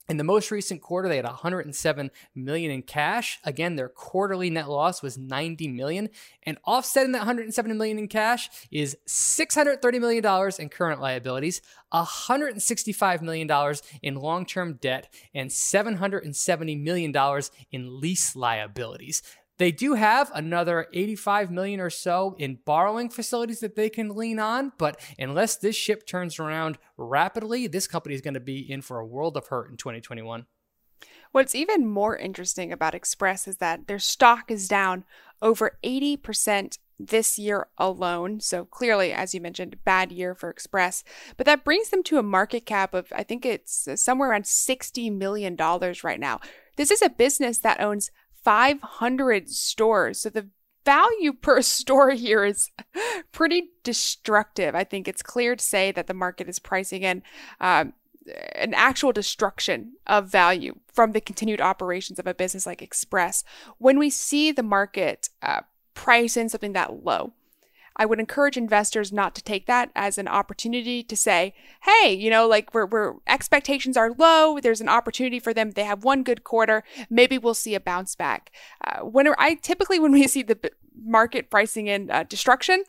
In 0.10 0.18
the 0.18 0.24
most 0.24 0.50
recent 0.50 0.82
quarter, 0.82 1.08
they 1.08 1.18
had 1.18 1.26
107 1.26 2.10
million 2.34 2.72
in 2.72 2.82
cash. 2.82 3.40
Again, 3.46 3.76
their 3.76 3.90
quarterly 3.90 4.50
net 4.50 4.68
loss 4.68 5.04
was 5.04 5.20
90 5.20 5.68
million, 5.68 6.10
and 6.42 6.58
offsetting 6.66 7.12
that 7.12 7.20
107 7.20 7.78
million 7.78 8.00
in 8.00 8.08
cash 8.08 8.50
is 8.72 8.98
630 9.06 10.00
million 10.00 10.24
dollars 10.24 10.58
in 10.58 10.70
current 10.70 11.00
liabilities, 11.00 11.62
165 11.92 13.22
million 13.22 13.46
dollars 13.46 13.84
in 14.02 14.16
long-term 14.16 14.80
debt, 14.82 15.14
and 15.36 15.52
770 15.52 16.76
million 16.76 17.12
dollars 17.12 17.52
in 17.72 18.02
lease 18.02 18.36
liabilities. 18.36 19.22
They 19.60 19.72
do 19.72 19.94
have 19.94 20.32
another 20.34 20.88
85 20.94 21.52
million 21.52 21.80
or 21.82 21.90
so 21.90 22.36
in 22.40 22.60
borrowing 22.66 23.10
facilities 23.10 23.60
that 23.60 23.76
they 23.76 23.90
can 23.90 24.16
lean 24.16 24.40
on, 24.40 24.72
but 24.78 25.00
unless 25.20 25.58
this 25.58 25.76
ship 25.76 26.08
turns 26.08 26.40
around 26.40 26.78
rapidly, 26.98 27.68
this 27.68 27.86
company 27.86 28.16
is 28.16 28.22
going 28.22 28.34
to 28.36 28.40
be 28.40 28.60
in 28.60 28.82
for 28.82 29.00
a 29.00 29.06
world 29.06 29.36
of 29.36 29.48
hurt 29.48 29.70
in 29.70 29.76
2021. 29.76 30.46
What's 31.32 31.54
even 31.54 31.86
more 31.86 32.18
interesting 32.18 32.72
about 32.72 32.96
Express 32.96 33.48
is 33.48 33.58
that 33.58 33.88
their 33.88 34.00
stock 34.00 34.50
is 34.50 34.68
down 34.68 35.04
over 35.42 35.78
80% 35.84 36.80
this 36.98 37.38
year 37.38 37.68
alone. 37.78 38.40
So 38.40 38.66
clearly, 38.66 39.14
as 39.14 39.34
you 39.34 39.42
mentioned, 39.42 39.84
bad 39.84 40.12
year 40.12 40.34
for 40.36 40.50
Express. 40.50 41.04
But 41.38 41.46
that 41.46 41.64
brings 41.64 41.90
them 41.90 42.04
to 42.04 42.18
a 42.18 42.24
market 42.24 42.66
cap 42.66 42.94
of, 42.94 43.12
I 43.16 43.24
think 43.24 43.46
it's 43.46 43.88
somewhere 43.96 44.32
around 44.32 44.46
$60 44.46 45.16
million 45.16 45.56
right 45.56 46.20
now. 46.20 46.40
This 46.78 46.92
is 46.92 47.02
a 47.02 47.10
business 47.10 47.60
that 47.60 47.80
owns 47.80 48.10
500 48.50 49.48
stores. 49.48 50.22
So 50.22 50.32
the 50.32 50.48
value 50.84 51.34
per 51.34 51.62
store 51.78 52.10
here 52.10 52.44
is 52.44 52.72
pretty 53.32 53.70
destructive. 53.84 54.74
I 54.74 54.84
think 54.84 55.08
it's 55.08 55.22
clear 55.22 55.56
to 55.56 55.64
say 55.64 55.92
that 55.92 56.08
the 56.08 56.16
market 56.16 56.50
is 56.50 56.58
pricing 56.58 57.04
in 57.04 57.22
um, 57.62 57.94
an 58.56 58.74
actual 58.74 59.12
destruction 59.12 59.94
of 60.08 60.32
value 60.32 60.80
from 60.92 61.12
the 61.12 61.22
continued 61.22 61.62
operations 61.62 62.18
of 62.18 62.26
a 62.26 62.34
business 62.34 62.66
like 62.66 62.82
Express. 62.82 63.44
When 63.78 64.00
we 64.00 64.10
see 64.10 64.52
the 64.52 64.64
market 64.64 65.30
uh, 65.44 65.62
price 65.94 66.36
in 66.36 66.50
something 66.50 66.74
that 66.74 67.06
low, 67.06 67.34
I 68.00 68.06
would 68.06 68.20
encourage 68.20 68.56
investors 68.56 69.12
not 69.12 69.36
to 69.36 69.44
take 69.44 69.66
that 69.66 69.92
as 69.94 70.18
an 70.18 70.30
opportunity 70.30 71.04
to 71.04 71.18
say, 71.18 71.54
hey, 71.82 72.14
you 72.14 72.30
know, 72.30 72.48
like 72.48 72.74
we're, 72.74 72.86
we're 72.86 73.16
expectations 73.28 73.98
are 73.98 74.14
low. 74.18 74.60
There's 74.60 74.80
an 74.80 74.88
opportunity 74.88 75.38
for 75.38 75.54
them. 75.54 75.72
They 75.72 75.84
have 75.84 76.06
one 76.06 76.24
good 76.24 76.46
quarter. 76.46 76.86
Maybe 77.10 77.38
we'll 77.38 77.54
see 77.54 77.76
a 77.76 77.80
bounce 77.82 78.16
back. 78.16 78.52
Uh, 78.84 79.02
when 79.02 79.28
I 79.38 79.56
typically, 79.56 80.00
when 80.00 80.14
we 80.14 80.26
see 80.28 80.44
the 80.44 80.72
market 81.06 81.50
pricing 81.50 81.88
in 81.88 82.10
uh, 82.10 82.24
destruction, 82.24 82.86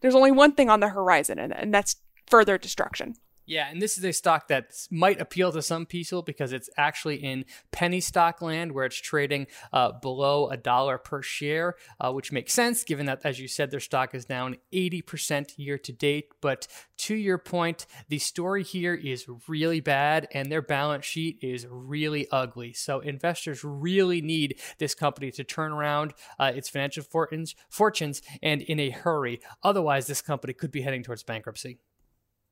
there's 0.00 0.14
only 0.14 0.32
one 0.32 0.52
thing 0.52 0.70
on 0.70 0.80
the 0.80 0.88
horizon, 0.88 1.38
and, 1.38 1.54
and 1.54 1.72
that's 1.72 1.96
further 2.26 2.56
destruction. 2.56 3.16
Yeah, 3.46 3.68
and 3.70 3.82
this 3.82 3.98
is 3.98 4.04
a 4.04 4.12
stock 4.12 4.48
that 4.48 4.72
might 4.90 5.20
appeal 5.20 5.52
to 5.52 5.60
some 5.60 5.84
people 5.84 6.22
because 6.22 6.52
it's 6.54 6.70
actually 6.78 7.16
in 7.16 7.44
penny 7.72 8.00
stock 8.00 8.40
land 8.40 8.72
where 8.72 8.86
it's 8.86 8.96
trading 8.96 9.48
uh, 9.70 9.92
below 9.92 10.48
a 10.48 10.56
dollar 10.56 10.96
per 10.96 11.20
share, 11.20 11.74
uh, 12.00 12.10
which 12.10 12.32
makes 12.32 12.54
sense 12.54 12.84
given 12.84 13.04
that, 13.04 13.20
as 13.22 13.38
you 13.38 13.46
said, 13.46 13.70
their 13.70 13.80
stock 13.80 14.14
is 14.14 14.24
down 14.24 14.56
80% 14.72 15.58
year 15.58 15.76
to 15.76 15.92
date. 15.92 16.28
But 16.40 16.66
to 16.98 17.14
your 17.14 17.36
point, 17.36 17.84
the 18.08 18.18
story 18.18 18.62
here 18.62 18.94
is 18.94 19.26
really 19.46 19.80
bad 19.80 20.26
and 20.32 20.50
their 20.50 20.62
balance 20.62 21.04
sheet 21.04 21.38
is 21.42 21.66
really 21.68 22.26
ugly. 22.30 22.72
So 22.72 23.00
investors 23.00 23.62
really 23.62 24.22
need 24.22 24.58
this 24.78 24.94
company 24.94 25.30
to 25.32 25.44
turn 25.44 25.70
around 25.70 26.14
uh, 26.38 26.52
its 26.54 26.70
financial 26.70 27.02
fortunes, 27.02 27.54
fortunes 27.68 28.22
and 28.42 28.62
in 28.62 28.80
a 28.80 28.88
hurry. 28.88 29.40
Otherwise, 29.62 30.06
this 30.06 30.22
company 30.22 30.54
could 30.54 30.70
be 30.70 30.80
heading 30.80 31.02
towards 31.02 31.22
bankruptcy. 31.22 31.78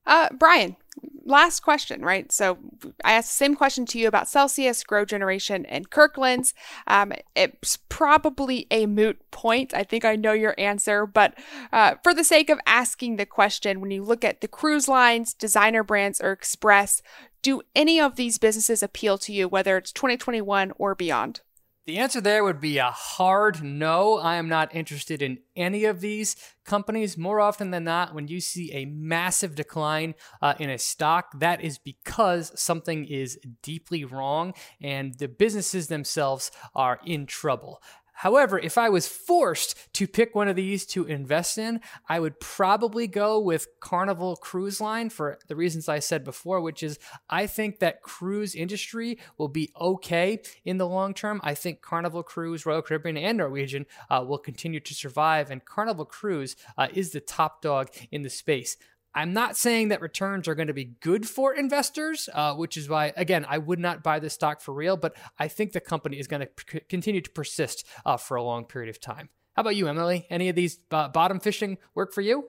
Uh, 0.06 0.28
Brian, 0.32 0.76
last 1.24 1.60
question, 1.60 2.02
right? 2.02 2.30
So 2.32 2.58
I 3.04 3.12
asked 3.12 3.30
the 3.30 3.44
same 3.44 3.54
question 3.54 3.86
to 3.86 3.98
you 3.98 4.08
about 4.08 4.28
Celsius, 4.28 4.84
Grow 4.84 5.04
Generation, 5.04 5.64
and 5.66 5.90
Kirkland's. 5.90 6.54
Um, 6.86 7.12
it's 7.34 7.78
probably 7.88 8.66
a 8.70 8.86
moot 8.86 9.18
point. 9.30 9.74
I 9.74 9.84
think 9.84 10.04
I 10.04 10.16
know 10.16 10.32
your 10.32 10.54
answer, 10.58 11.06
but 11.06 11.34
uh, 11.72 11.94
for 12.02 12.14
the 12.14 12.24
sake 12.24 12.50
of 12.50 12.60
asking 12.66 13.16
the 13.16 13.26
question, 13.26 13.80
when 13.80 13.90
you 13.90 14.02
look 14.02 14.24
at 14.24 14.40
the 14.40 14.48
cruise 14.48 14.88
lines, 14.88 15.34
designer 15.34 15.82
brands, 15.82 16.20
or 16.20 16.32
express, 16.32 17.02
do 17.42 17.62
any 17.74 18.00
of 18.00 18.16
these 18.16 18.38
businesses 18.38 18.82
appeal 18.82 19.18
to 19.18 19.32
you, 19.32 19.48
whether 19.48 19.76
it's 19.76 19.92
2021 19.92 20.72
or 20.78 20.94
beyond? 20.94 21.40
The 21.84 21.98
answer 21.98 22.20
there 22.20 22.44
would 22.44 22.60
be 22.60 22.78
a 22.78 22.92
hard 22.92 23.60
no. 23.60 24.16
I 24.16 24.36
am 24.36 24.48
not 24.48 24.72
interested 24.72 25.20
in 25.20 25.38
any 25.56 25.84
of 25.84 26.00
these 26.00 26.36
companies. 26.64 27.18
More 27.18 27.40
often 27.40 27.72
than 27.72 27.82
not, 27.82 28.14
when 28.14 28.28
you 28.28 28.40
see 28.40 28.72
a 28.72 28.84
massive 28.84 29.56
decline 29.56 30.14
uh, 30.40 30.54
in 30.60 30.70
a 30.70 30.78
stock, 30.78 31.40
that 31.40 31.60
is 31.60 31.78
because 31.78 32.52
something 32.54 33.04
is 33.04 33.36
deeply 33.62 34.04
wrong 34.04 34.54
and 34.80 35.18
the 35.18 35.26
businesses 35.26 35.88
themselves 35.88 36.52
are 36.72 37.00
in 37.04 37.26
trouble. 37.26 37.82
However, 38.22 38.56
if 38.56 38.78
I 38.78 38.88
was 38.88 39.08
forced 39.08 39.74
to 39.94 40.06
pick 40.06 40.32
one 40.32 40.46
of 40.46 40.54
these 40.54 40.86
to 40.86 41.04
invest 41.06 41.58
in, 41.58 41.80
I 42.08 42.20
would 42.20 42.38
probably 42.38 43.08
go 43.08 43.40
with 43.40 43.66
Carnival 43.80 44.36
Cruise 44.36 44.80
Line 44.80 45.10
for 45.10 45.40
the 45.48 45.56
reasons 45.56 45.88
I 45.88 45.98
said 45.98 46.22
before, 46.22 46.60
which 46.60 46.84
is 46.84 47.00
I 47.28 47.48
think 47.48 47.80
that 47.80 48.00
cruise 48.00 48.54
industry 48.54 49.18
will 49.38 49.48
be 49.48 49.72
okay 49.76 50.40
in 50.64 50.78
the 50.78 50.86
long 50.86 51.14
term. 51.14 51.40
I 51.42 51.54
think 51.54 51.82
Carnival 51.82 52.22
Cruise, 52.22 52.64
Royal 52.64 52.80
Caribbean, 52.80 53.16
and 53.16 53.38
Norwegian 53.38 53.86
uh, 54.08 54.24
will 54.24 54.38
continue 54.38 54.78
to 54.78 54.94
survive, 54.94 55.50
and 55.50 55.64
Carnival 55.64 56.04
Cruise 56.04 56.54
uh, 56.78 56.86
is 56.94 57.10
the 57.10 57.18
top 57.18 57.60
dog 57.60 57.88
in 58.12 58.22
the 58.22 58.30
space. 58.30 58.76
I'm 59.14 59.32
not 59.32 59.56
saying 59.56 59.88
that 59.88 60.00
returns 60.00 60.48
are 60.48 60.54
going 60.54 60.68
to 60.68 60.74
be 60.74 60.96
good 61.00 61.28
for 61.28 61.54
investors, 61.54 62.28
uh, 62.32 62.54
which 62.54 62.76
is 62.76 62.88
why, 62.88 63.12
again, 63.16 63.44
I 63.48 63.58
would 63.58 63.78
not 63.78 64.02
buy 64.02 64.18
this 64.18 64.34
stock 64.34 64.60
for 64.60 64.72
real, 64.72 64.96
but 64.96 65.14
I 65.38 65.48
think 65.48 65.72
the 65.72 65.80
company 65.80 66.18
is 66.18 66.26
going 66.26 66.40
to 66.40 66.46
p- 66.46 66.80
continue 66.88 67.20
to 67.20 67.30
persist 67.30 67.86
uh, 68.06 68.16
for 68.16 68.36
a 68.36 68.42
long 68.42 68.64
period 68.64 68.88
of 68.88 69.00
time. 69.00 69.28
How 69.54 69.60
about 69.60 69.76
you, 69.76 69.86
Emily? 69.86 70.26
Any 70.30 70.48
of 70.48 70.56
these 70.56 70.78
uh, 70.90 71.08
bottom 71.08 71.40
fishing 71.40 71.76
work 71.94 72.14
for 72.14 72.22
you? 72.22 72.48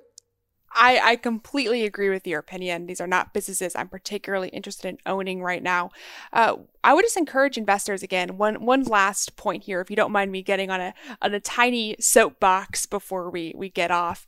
I, 0.76 1.00
I 1.04 1.16
completely 1.18 1.86
agree 1.86 2.10
with 2.10 2.26
your 2.26 2.40
opinion. 2.40 2.88
These 2.88 3.00
are 3.00 3.08
not 3.08 3.34
businesses 3.34 3.76
I'm 3.76 3.90
particularly 3.90 4.50
interested 4.50 4.90
in 4.90 4.98
owning 5.06 5.42
right 5.42 5.62
now. 5.62 5.92
Uh, 6.32 6.56
I 6.84 6.94
would 6.94 7.06
just 7.06 7.18
encourage 7.18 7.58
investors 7.58 8.04
again. 8.04 8.38
One 8.38 8.66
one 8.66 8.84
last 8.84 9.36
point 9.36 9.64
here, 9.64 9.82
if 9.82 9.90
you 9.90 9.96
don't 9.96 10.12
mind 10.12 10.32
me 10.32 10.42
getting 10.42 10.72
on 10.72 10.82
a 10.82 10.94
on 11.22 11.34
a 11.34 11.40
tiny 11.40 11.96
soapbox 12.00 12.86
before 12.86 13.30
we 13.30 13.54
we 13.56 13.70
get 13.70 13.92
off. 13.92 14.26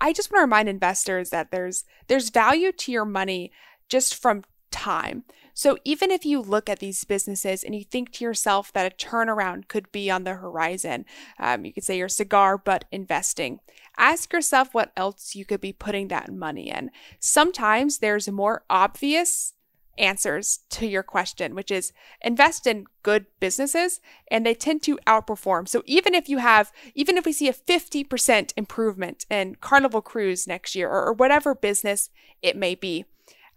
I 0.00 0.12
just 0.12 0.30
want 0.30 0.40
to 0.40 0.44
remind 0.44 0.68
investors 0.68 1.30
that 1.30 1.50
there's 1.50 1.84
there's 2.08 2.30
value 2.30 2.72
to 2.72 2.92
your 2.92 3.04
money 3.04 3.52
just 3.88 4.14
from 4.14 4.44
time. 4.70 5.24
So 5.54 5.76
even 5.84 6.10
if 6.10 6.24
you 6.24 6.40
look 6.40 6.68
at 6.70 6.78
these 6.78 7.04
businesses 7.04 7.62
and 7.62 7.74
you 7.74 7.84
think 7.84 8.12
to 8.12 8.24
yourself 8.24 8.72
that 8.72 8.90
a 8.90 8.96
turnaround 8.96 9.68
could 9.68 9.92
be 9.92 10.10
on 10.10 10.24
the 10.24 10.34
horizon, 10.34 11.04
um, 11.38 11.64
you 11.64 11.72
could 11.72 11.84
say 11.84 11.98
you're 11.98 12.08
cigar 12.08 12.56
butt 12.56 12.86
investing. 12.90 13.60
Ask 13.98 14.32
yourself 14.32 14.72
what 14.72 14.92
else 14.96 15.34
you 15.34 15.44
could 15.44 15.60
be 15.60 15.74
putting 15.74 16.08
that 16.08 16.32
money 16.32 16.70
in. 16.70 16.90
Sometimes 17.20 17.98
there's 17.98 18.30
more 18.30 18.64
obvious 18.70 19.52
answers 19.98 20.60
to 20.70 20.86
your 20.86 21.02
question, 21.02 21.54
which 21.54 21.70
is 21.70 21.92
invest 22.22 22.66
in 22.66 22.86
good 23.02 23.26
businesses 23.40 24.00
and 24.30 24.44
they 24.44 24.54
tend 24.54 24.82
to 24.82 24.98
outperform. 25.06 25.68
So 25.68 25.82
even 25.86 26.14
if 26.14 26.28
you 26.28 26.38
have, 26.38 26.72
even 26.94 27.16
if 27.16 27.26
we 27.26 27.32
see 27.32 27.48
a 27.48 27.52
50% 27.52 28.52
improvement 28.56 29.26
in 29.30 29.56
Carnival 29.56 30.02
Cruise 30.02 30.46
next 30.46 30.74
year 30.74 30.88
or, 30.88 31.06
or 31.06 31.12
whatever 31.12 31.54
business 31.54 32.10
it 32.40 32.56
may 32.56 32.74
be, 32.74 33.04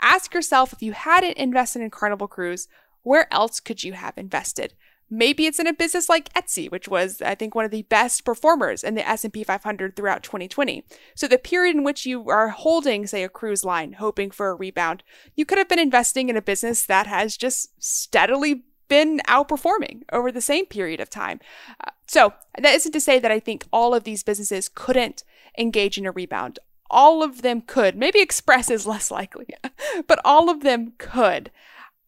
ask 0.02 0.34
yourself 0.34 0.74
if 0.74 0.82
you 0.82 0.92
hadn't 0.92 1.38
invested 1.38 1.82
in 1.82 1.90
Carnival 1.90 2.28
Cruise, 2.28 2.68
where 3.04 3.32
else 3.34 3.60
could 3.60 3.84
you 3.84 3.94
have 3.94 4.18
invested? 4.18 4.74
Maybe 5.10 5.46
it's 5.46 5.60
in 5.60 5.68
a 5.68 5.74
business 5.74 6.10
like 6.10 6.34
Etsy, 6.34 6.70
which 6.72 6.88
was, 6.88 7.22
I 7.22 7.36
think, 7.36 7.54
one 7.54 7.66
of 7.66 7.72
the 7.72 7.84
best 7.84 8.26
performers 8.26 8.84
in 8.84 8.96
the 8.96 9.08
S&P 9.08 9.44
500 9.44 9.96
throughout 9.96 10.24
2020. 10.24 10.84
So 11.16 11.28
the 11.28 11.38
period 11.38 11.76
in 11.76 11.84
which 11.84 12.06
you 12.06 12.30
are 12.30 12.50
holding, 12.50 13.06
say, 13.06 13.24
a 13.24 13.30
cruise 13.30 13.64
line, 13.64 13.94
hoping 13.94 14.32
for 14.32 14.50
a 14.50 14.56
rebound, 14.56 15.04
you 15.36 15.46
could 15.46 15.60
have 15.60 15.70
been 15.70 15.80
investing 15.80 16.30
in 16.30 16.38
a 16.38 16.42
business 16.42 16.86
that 16.86 17.06
has 17.08 17.38
just 17.38 17.70
steadily 17.78 18.64
been 18.88 19.20
outperforming 19.28 20.04
over 20.12 20.32
the 20.32 20.42
same 20.42 20.66
period 20.66 21.00
of 21.00 21.10
time. 21.10 21.40
Uh, 21.80 21.92
so 22.08 22.34
that 22.60 22.76
isn't 22.76 22.92
to 22.92 23.00
say 23.00 23.20
that 23.20 23.32
I 23.32 23.40
think 23.40 23.66
all 23.72 23.94
of 23.94 24.04
these 24.04 24.24
businesses 24.24 24.70
couldn't 24.70 25.24
engage 25.58 25.98
in 25.98 26.06
a 26.06 26.12
rebound. 26.12 26.60
All 26.90 27.24
of 27.24 27.42
them 27.42 27.62
could. 27.62 27.96
Maybe 27.96 28.22
Express 28.22 28.70
is 28.70 28.86
less 28.86 29.10
likely, 29.10 29.48
but 30.08 30.20
all 30.24 30.50
of 30.50 30.62
them 30.62 30.94
could. 30.98 31.52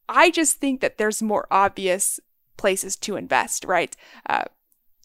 I 0.10 0.30
just 0.32 0.58
think 0.58 0.82
that 0.82 0.98
there's 0.98 1.22
more 1.22 1.48
obvious 1.52 2.20
places 2.58 2.96
to 2.98 3.16
invest, 3.16 3.64
right? 3.66 3.96
Uh, 4.30 4.46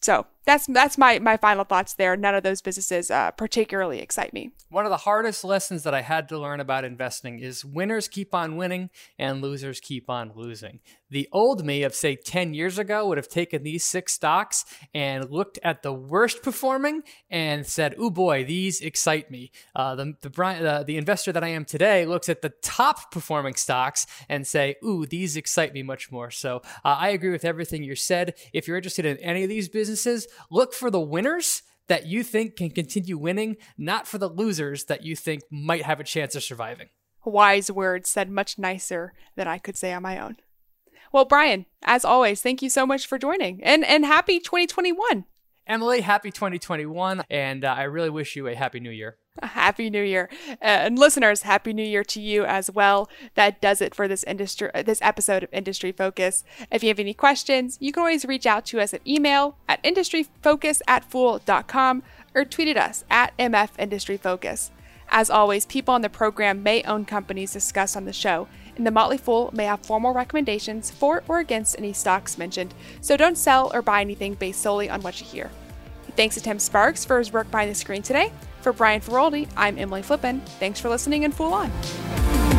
so 0.01 0.25
that's 0.45 0.67
that's 0.67 0.97
my 0.97 1.19
my 1.19 1.37
final 1.37 1.63
thoughts 1.63 1.93
there. 1.93 2.15
None 2.17 2.35
of 2.35 2.43
those 2.43 2.61
businesses 2.61 3.09
uh, 3.09 3.31
particularly 3.31 3.99
excite 3.99 4.33
me. 4.33 4.51
One 4.69 4.85
of 4.85 4.89
the 4.89 4.97
hardest 4.97 5.43
lessons 5.43 5.83
that 5.83 5.93
I 5.93 6.01
had 6.01 6.27
to 6.29 6.37
learn 6.37 6.59
about 6.59 6.83
investing 6.83 7.39
is 7.39 7.63
winners 7.63 8.07
keep 8.07 8.33
on 8.33 8.57
winning 8.57 8.89
and 9.17 9.41
losers 9.41 9.79
keep 9.79 10.09
on 10.09 10.31
losing. 10.35 10.79
The 11.09 11.29
old 11.31 11.63
me 11.63 11.83
of 11.83 11.93
say 11.93 12.15
10 12.15 12.55
years 12.55 12.79
ago 12.79 13.07
would 13.07 13.17
have 13.17 13.27
taken 13.27 13.61
these 13.61 13.85
six 13.85 14.13
stocks 14.13 14.65
and 14.95 15.29
looked 15.29 15.59
at 15.63 15.83
the 15.83 15.93
worst 15.93 16.41
performing 16.41 17.03
and 17.29 17.65
said, 17.65 17.95
"Oh 17.97 18.09
boy, 18.09 18.43
these 18.43 18.81
excite 18.81 19.29
me." 19.29 19.51
Uh, 19.75 19.95
the 19.95 20.15
the, 20.21 20.43
uh, 20.43 20.83
the 20.83 20.97
investor 20.97 21.31
that 21.31 21.43
I 21.43 21.49
am 21.49 21.65
today 21.65 22.05
looks 22.05 22.29
at 22.29 22.41
the 22.41 22.49
top 22.61 23.11
performing 23.11 23.55
stocks 23.55 24.07
and 24.27 24.45
say, 24.45 24.75
"Ooh, 24.83 25.05
these 25.05 25.37
excite 25.37 25.73
me 25.73 25.83
much 25.83 26.11
more." 26.11 26.31
So 26.31 26.63
uh, 26.83 26.97
I 26.99 27.09
agree 27.09 27.31
with 27.31 27.45
everything 27.45 27.83
you 27.83 27.95
said. 27.95 28.33
If 28.51 28.67
you're 28.67 28.77
interested 28.77 29.05
in 29.05 29.17
any 29.17 29.43
of 29.43 29.49
these 29.49 29.69
businesses, 29.69 30.27
look 30.49 30.73
for 30.73 30.89
the 30.89 30.99
winners 30.99 31.63
that 31.87 32.05
you 32.05 32.23
think 32.23 32.55
can 32.55 32.69
continue 32.69 33.17
winning, 33.17 33.57
not 33.77 34.07
for 34.07 34.17
the 34.17 34.29
losers 34.29 34.85
that 34.85 35.03
you 35.03 35.15
think 35.15 35.43
might 35.51 35.83
have 35.83 35.99
a 35.99 36.03
chance 36.03 36.35
of 36.35 36.43
surviving. 36.43 36.89
Wise 37.25 37.71
words 37.71 38.09
said 38.09 38.29
much 38.29 38.57
nicer 38.57 39.13
than 39.35 39.47
I 39.47 39.57
could 39.57 39.77
say 39.77 39.93
on 39.93 40.03
my 40.03 40.19
own. 40.19 40.37
Well, 41.11 41.25
Brian, 41.25 41.65
as 41.83 42.03
always, 42.03 42.41
thank 42.41 42.61
you 42.61 42.69
so 42.69 42.85
much 42.85 43.05
for 43.05 43.17
joining 43.17 43.63
and, 43.63 43.85
and 43.85 44.05
happy 44.05 44.39
2021. 44.39 45.25
Emily, 45.67 46.01
happy 46.01 46.31
2021. 46.31 47.23
And 47.29 47.63
uh, 47.63 47.73
I 47.77 47.83
really 47.83 48.09
wish 48.09 48.35
you 48.35 48.47
a 48.47 48.55
happy 48.55 48.79
new 48.79 48.89
year. 48.89 49.17
Happy 49.41 49.89
New 49.89 50.03
Year. 50.03 50.29
And 50.61 50.97
listeners, 50.97 51.41
Happy 51.41 51.73
New 51.73 51.83
Year 51.83 52.03
to 52.05 52.21
you 52.21 52.45
as 52.45 52.69
well. 52.69 53.09
That 53.35 53.61
does 53.61 53.81
it 53.81 53.95
for 53.95 54.07
this 54.07 54.23
industry 54.23 54.69
this 54.85 55.01
episode 55.01 55.43
of 55.43 55.53
Industry 55.53 55.91
Focus. 55.91 56.43
If 56.71 56.83
you 56.83 56.89
have 56.89 56.99
any 56.99 57.13
questions, 57.13 57.77
you 57.79 57.91
can 57.91 58.01
always 58.01 58.25
reach 58.25 58.45
out 58.45 58.65
to 58.67 58.79
us 58.79 58.93
at 58.93 59.05
email 59.07 59.57
at 59.67 59.83
industryfocus 59.83 60.81
at 60.87 61.05
fool.com 61.05 62.03
or 62.35 62.45
tweet 62.45 62.67
at 62.67 62.77
us 62.77 63.03
at 63.09 63.35
MF 63.37 63.69
Industry 63.79 64.17
Focus. 64.17 64.71
As 65.09 65.29
always, 65.29 65.65
people 65.65 65.93
on 65.93 66.01
the 66.01 66.09
program 66.09 66.63
may 66.63 66.81
own 66.83 67.05
companies 67.05 67.53
discussed 67.53 67.95
on 67.95 68.05
the 68.05 68.13
show, 68.13 68.47
and 68.75 68.87
the 68.87 68.91
Motley 68.91 69.17
Fool 69.17 69.51
may 69.53 69.65
have 69.65 69.85
formal 69.85 70.13
recommendations 70.13 70.89
for 70.89 71.23
or 71.27 71.39
against 71.39 71.77
any 71.77 71.93
stocks 71.93 72.37
mentioned, 72.37 72.73
so 73.01 73.15
don't 73.15 73.37
sell 73.37 73.69
or 73.75 73.83
buy 73.83 74.01
anything 74.01 74.33
based 74.33 74.61
solely 74.61 74.89
on 74.89 75.01
what 75.01 75.19
you 75.19 75.27
hear. 75.27 75.51
Thanks 76.15 76.35
to 76.35 76.41
Tim 76.41 76.57
Sparks 76.57 77.05
for 77.05 77.19
his 77.19 77.31
work 77.31 77.51
behind 77.51 77.69
the 77.69 77.75
screen 77.75 78.01
today. 78.01 78.31
For 78.63 78.71
Brian 78.71 79.01
Feroldi, 79.01 79.49
I'm 79.57 79.77
Emily 79.77 80.01
Flippen. 80.01 80.39
Thanks 80.57 80.79
for 80.79 80.87
listening 80.87 81.25
and 81.25 81.35
Fool 81.35 81.53
On. 81.53 82.52